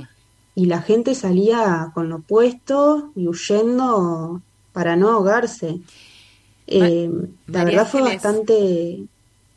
y 0.54 0.66
la 0.66 0.82
gente 0.82 1.16
salía 1.16 1.92
con 1.94 2.10
lo 2.10 2.20
puesto 2.20 3.12
y 3.16 3.28
huyendo 3.28 4.42
para 4.74 4.96
no 4.96 5.10
ahogarse. 5.10 5.80
Eh, 6.68 7.10
la 7.48 7.64
verdad 7.64 7.88
fue 7.88 8.02
bastante, 8.02 9.06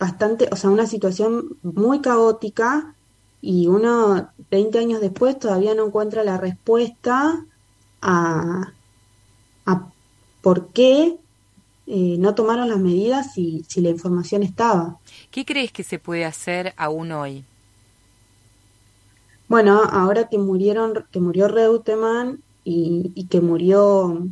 bastante, 0.00 0.48
o 0.50 0.56
sea, 0.56 0.70
una 0.70 0.86
situación 0.86 1.58
muy 1.62 2.00
caótica 2.00 2.96
y 3.40 3.68
uno 3.68 4.30
20 4.50 4.78
años 4.78 5.00
después 5.00 5.38
todavía 5.38 5.74
no 5.74 5.86
encuentra 5.86 6.24
la 6.24 6.38
respuesta 6.38 7.46
a, 8.02 8.72
a 9.66 9.92
por 10.42 10.68
qué 10.68 11.18
eh, 11.86 12.16
no 12.18 12.36
tomaron 12.36 12.68
las 12.68 12.78
medidas 12.78 13.34
si, 13.34 13.64
si 13.68 13.80
la 13.80 13.90
información 13.90 14.42
estaba. 14.42 14.98
¿Qué 15.30 15.44
crees 15.44 15.72
que 15.72 15.82
se 15.82 15.98
puede 15.98 16.24
hacer 16.24 16.72
aún 16.76 17.10
hoy? 17.10 17.44
Bueno, 19.48 19.82
ahora 19.82 20.28
que 20.28 20.38
murieron, 20.38 21.04
que 21.10 21.18
murió 21.18 21.48
Reutemann 21.48 22.44
y, 22.62 23.26
que 23.28 23.40
murió 23.40 24.24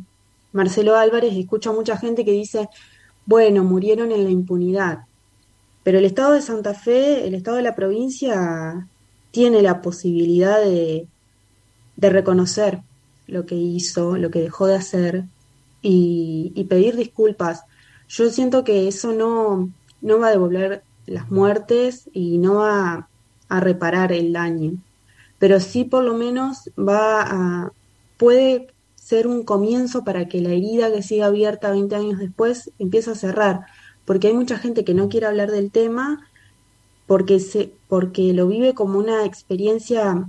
Marcelo 0.53 0.95
Álvarez, 0.95 1.33
escucho 1.35 1.71
a 1.71 1.73
mucha 1.73 1.97
gente 1.97 2.23
que 2.23 2.31
dice, 2.31 2.69
bueno, 3.25 3.65
murieron 3.65 4.13
en 4.13 4.23
la 4.23 4.29
impunidad. 4.29 4.99
Pero 5.83 5.99
el 5.99 6.05
Estado 6.05 6.33
de 6.33 6.41
Santa 6.41 6.73
Fe, 6.73 7.27
el 7.27 7.35
Estado 7.35 7.57
de 7.57 7.63
la 7.63 7.75
provincia, 7.75 8.87
tiene 9.31 9.61
la 9.61 9.81
posibilidad 9.81 10.59
de, 10.59 11.07
de 11.95 12.09
reconocer 12.09 12.79
lo 13.27 13.45
que 13.45 13.55
hizo, 13.55 14.17
lo 14.17 14.31
que 14.31 14.41
dejó 14.41 14.67
de 14.67 14.75
hacer 14.75 15.23
y, 15.81 16.65
pedir 16.69 16.95
disculpas. 16.95 17.63
Yo 18.07 18.29
siento 18.29 18.63
que 18.63 18.87
eso 18.87 19.13
no, 19.13 19.71
no 20.01 20.19
va 20.19 20.27
a 20.27 20.31
devolver 20.31 20.83
las 21.05 21.31
muertes 21.31 22.09
y 22.13 22.37
no 22.37 22.55
va 22.55 23.07
a 23.47 23.59
reparar 23.59 24.11
el 24.11 24.33
daño 24.33 24.73
pero 25.39 25.59
sí 25.59 25.85
por 25.85 26.03
lo 26.03 26.13
menos 26.13 26.69
va 26.77 27.21
a, 27.21 27.71
puede 28.17 28.67
ser 28.95 29.25
un 29.25 29.43
comienzo 29.43 30.03
para 30.03 30.27
que 30.27 30.41
la 30.41 30.49
herida 30.49 30.91
que 30.91 31.01
siga 31.01 31.27
abierta 31.27 31.71
20 31.71 31.95
años 31.95 32.19
después 32.19 32.71
empiece 32.77 33.09
a 33.09 33.15
cerrar, 33.15 33.65
porque 34.09 34.25
hay 34.25 34.33
mucha 34.33 34.57
gente 34.57 34.83
que 34.83 34.95
no 34.95 35.07
quiere 35.07 35.27
hablar 35.27 35.51
del 35.51 35.69
tema 35.69 36.27
porque, 37.05 37.39
se, 37.39 37.71
porque 37.87 38.33
lo 38.33 38.47
vive 38.47 38.73
como 38.73 38.97
una 38.97 39.23
experiencia 39.23 40.27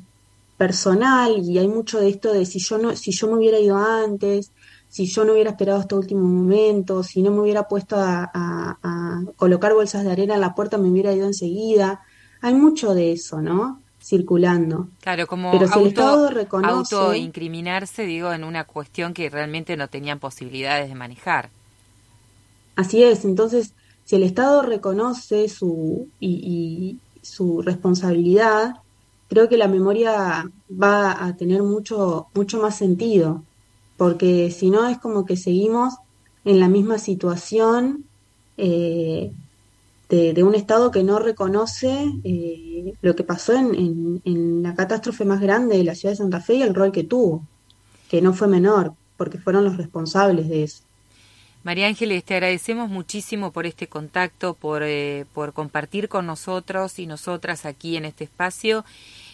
personal 0.58 1.38
y 1.38 1.56
hay 1.56 1.66
mucho 1.66 1.98
de 1.98 2.10
esto 2.10 2.30
de 2.30 2.44
si 2.44 2.58
yo 2.58 2.76
no 2.76 2.94
si 2.94 3.10
yo 3.12 3.28
me 3.28 3.38
hubiera 3.38 3.58
ido 3.58 3.78
antes 3.78 4.52
si 4.90 5.06
yo 5.06 5.24
no 5.24 5.32
hubiera 5.32 5.52
esperado 5.52 5.80
hasta 5.80 5.96
último 5.96 6.20
momento 6.20 7.02
si 7.02 7.22
no 7.22 7.30
me 7.30 7.40
hubiera 7.40 7.68
puesto 7.68 7.96
a, 7.96 8.30
a 8.34 9.22
colocar 9.36 9.72
bolsas 9.72 10.04
de 10.04 10.12
arena 10.12 10.34
en 10.34 10.42
la 10.42 10.54
puerta 10.54 10.76
me 10.76 10.90
hubiera 10.90 11.14
ido 11.14 11.26
enseguida 11.26 12.02
hay 12.42 12.52
mucho 12.52 12.92
de 12.92 13.12
eso 13.12 13.40
no 13.40 13.80
circulando. 14.02 14.88
Claro, 15.00 15.26
como 15.26 15.52
Pero 15.52 15.66
auto, 15.70 16.30
autoincriminarse, 16.62 18.04
digo, 18.04 18.32
en 18.32 18.44
una 18.44 18.64
cuestión 18.64 19.12
que 19.12 19.28
realmente 19.28 19.76
no 19.76 19.88
tenían 19.88 20.18
posibilidades 20.18 20.88
de 20.88 20.94
manejar. 20.94 21.50
Así 22.76 23.02
es, 23.02 23.24
entonces, 23.24 23.74
si 24.04 24.16
el 24.16 24.22
Estado 24.22 24.62
reconoce 24.62 25.48
su, 25.48 26.08
y, 26.18 26.98
su 27.22 27.62
responsabilidad, 27.62 28.76
creo 29.28 29.48
que 29.48 29.56
la 29.56 29.68
memoria 29.68 30.50
va 30.70 31.24
a 31.24 31.36
tener 31.36 31.62
mucho, 31.62 32.26
mucho 32.34 32.60
más 32.60 32.76
sentido, 32.76 33.44
porque 33.96 34.50
si 34.50 34.70
no 34.70 34.88
es 34.88 34.98
como 34.98 35.26
que 35.26 35.36
seguimos 35.36 35.94
en 36.44 36.58
la 36.58 36.68
misma 36.68 36.98
situación 36.98 38.04
eh, 38.56 39.32
de, 40.08 40.42
un 40.42 40.54
Estado 40.54 40.90
que 40.90 41.04
no 41.04 41.18
reconoce 41.20 42.12
eh, 42.24 42.94
lo 43.00 43.14
que 43.14 43.22
pasó 43.22 43.52
en, 43.52 44.20
en, 44.24 44.62
la 44.62 44.74
catástrofe 44.74 45.24
más 45.24 45.40
grande 45.40 45.76
de 45.76 45.84
la 45.84 45.94
ciudad 45.94 46.12
de 46.12 46.16
Santa 46.16 46.40
Fe 46.40 46.54
y 46.54 46.62
el 46.62 46.74
rol 46.74 46.90
que 46.90 47.04
tuvo, 47.04 47.46
que 48.08 48.20
no 48.20 48.32
fue 48.32 48.48
menor, 48.48 48.94
porque 49.16 49.38
fueron 49.38 49.64
los 49.64 49.76
responsables 49.76 50.48
de 50.48 50.64
eso. 50.64 50.82
María 51.62 51.88
Ángeles, 51.88 52.24
te 52.24 52.34
agradecemos 52.34 52.88
muchísimo 52.88 53.52
por 53.52 53.66
este 53.66 53.86
contacto, 53.86 54.54
por, 54.54 54.82
eh, 54.82 55.26
por 55.34 55.52
compartir 55.52 56.08
con 56.08 56.24
nosotros 56.24 56.98
y 56.98 57.06
nosotras 57.06 57.66
aquí 57.66 57.98
en 57.98 58.06
este 58.06 58.24
espacio 58.24 58.82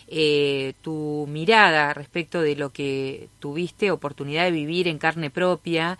eh, 0.08 0.74
tu 0.82 1.26
mirada 1.28 1.94
respecto 1.94 2.40
de 2.40 2.56
lo 2.56 2.70
que 2.70 3.28
tuviste 3.38 3.92
oportunidad 3.92 4.44
de 4.44 4.50
vivir 4.50 4.88
en 4.88 4.98
carne 4.98 5.30
propia, 5.30 5.98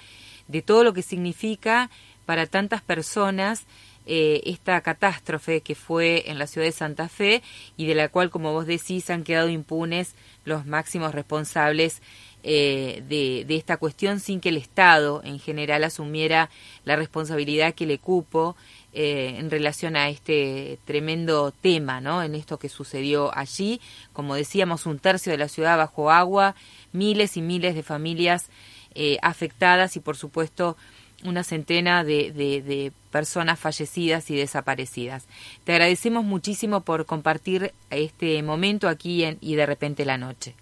de 0.49 0.63
todo 0.63 0.83
lo 0.83 0.93
que 0.93 1.03
significa 1.03 1.91
para 2.25 2.47
tantas 2.47 2.83
personas 2.83 3.65
eh, 4.09 4.43
esta 4.47 4.81
catástrofe 4.81 5.61
que 5.61 5.75
fue 5.75 6.31
en 6.31 6.39
la 6.39 6.47
ciudad 6.47 6.67
de 6.67 6.73
Santa 6.73 7.09
Fe 7.09 7.43
y 7.77 7.87
de 7.87 7.95
la 7.95 8.09
cual, 8.09 8.31
como 8.31 8.53
vos 8.53 8.67
decís, 8.67 9.11
han 9.11 9.25
quedado 9.25 9.49
impunes 9.49 10.15
los 10.45 10.67
máximos 10.67 11.15
responsables 11.15 12.03
eh, 12.49 13.03
de, 13.09 13.45
de, 13.45 13.57
esta 13.57 13.77
cuestión 13.77 14.21
sin 14.21 14.41
que 14.41 14.51
el 14.51 14.57
Estado 14.57 15.21
en 15.25 15.41
general 15.41 15.83
asumiera 15.83 16.49
la 16.85 16.95
responsabilidad 16.95 17.75
que 17.75 17.87
le 17.87 17.99
cupo 17.99 18.55
eh, 18.93 19.35
en 19.39 19.51
relación 19.51 19.97
a 19.97 20.09
este 20.09 20.79
tremendo 20.85 21.51
tema, 21.51 22.01
¿no? 22.01 22.23
En 22.23 22.37
esto 22.37 22.59
que 22.59 22.69
sucedió 22.69 23.37
allí, 23.37 23.81
como 24.13 24.37
decíamos, 24.37 24.87
un 24.87 25.01
tercio 25.01 25.33
de 25.33 25.39
la 25.39 25.49
ciudad 25.49 25.77
bajo 25.77 26.11
agua, 26.13 26.55
miles 26.93 27.37
y 27.37 27.43
miles 27.43 27.75
de 27.75 27.83
familias 27.83 28.49
eh, 28.95 29.19
afectadas 29.23 29.97
y, 29.97 30.01
por 30.01 30.17
supuesto, 30.17 30.77
una 31.25 31.43
centena 31.43 32.05
de, 32.05 32.31
de, 32.33 32.93
personas 33.11 33.59
fallecidas 33.59 34.31
y 34.31 34.37
desaparecidas. 34.37 35.27
Te 35.65 35.73
agradecemos 35.73 36.25
muchísimo 36.25 36.83
por 36.83 37.07
compartir 37.07 37.75
este 37.91 38.41
momento 38.43 38.89
aquí 38.89 39.25
en 39.25 39.37
Y 39.41 39.57
de 39.57 39.67
repente 39.67 40.05
la 40.05 40.17
noche. 40.17 40.55